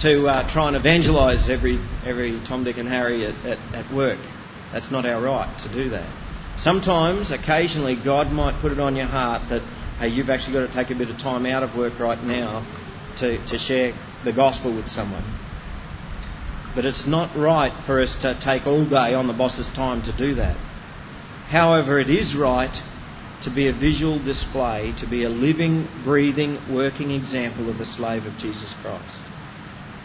to 0.03 0.27
uh, 0.27 0.51
try 0.51 0.69
and 0.69 0.77
evangelise 0.77 1.51
every, 1.51 1.79
every 2.05 2.41
Tom, 2.47 2.65
Dick, 2.65 2.79
and 2.79 2.89
Harry 2.89 3.27
at, 3.27 3.35
at, 3.45 3.75
at 3.75 3.95
work. 3.95 4.19
That's 4.73 4.91
not 4.91 5.05
our 5.05 5.23
right 5.23 5.61
to 5.63 5.73
do 5.73 5.91
that. 5.91 6.09
Sometimes, 6.59 7.31
occasionally, 7.31 7.97
God 8.03 8.31
might 8.31 8.61
put 8.61 8.73
it 8.73 8.81
on 8.81 8.97
your 8.97 9.07
heart 9.07 9.49
that, 9.51 9.63
hey, 9.99 10.09
you've 10.09 10.31
actually 10.31 10.55
got 10.55 10.69
to 10.69 10.73
take 10.73 10.91
a 10.91 10.99
bit 10.99 11.11
of 11.11 11.19
time 11.19 11.45
out 11.47 11.63
of 11.63 11.77
work 11.77 11.99
right 11.99 12.23
now 12.23 12.67
to, 13.19 13.45
to 13.47 13.59
share 13.59 13.93
the 14.25 14.33
gospel 14.33 14.75
with 14.75 14.89
someone. 14.89 15.25
But 16.75 16.85
it's 16.87 17.07
not 17.07 17.37
right 17.37 17.73
for 17.85 18.01
us 18.01 18.15
to 18.23 18.39
take 18.43 18.67
all 18.67 18.85
day 18.89 19.15
on 19.15 19.27
the 19.27 19.33
boss's 19.33 19.69
time 19.69 20.03
to 20.03 20.17
do 20.17 20.37
that. 20.37 20.57
However, 21.49 21.99
it 21.99 22.09
is 22.09 22.37
right 22.37 22.75
to 23.43 23.51
be 23.51 23.69
a 23.69 23.73
visual 23.73 24.23
display, 24.23 24.95
to 24.99 25.07
be 25.09 25.25
a 25.25 25.31
living, 25.31 25.89
breathing, 26.05 26.59
working 26.73 27.11
example 27.11 27.69
of 27.69 27.79
the 27.79 27.87
slave 27.87 28.25
of 28.25 28.37
Jesus 28.39 28.75
Christ. 28.83 29.30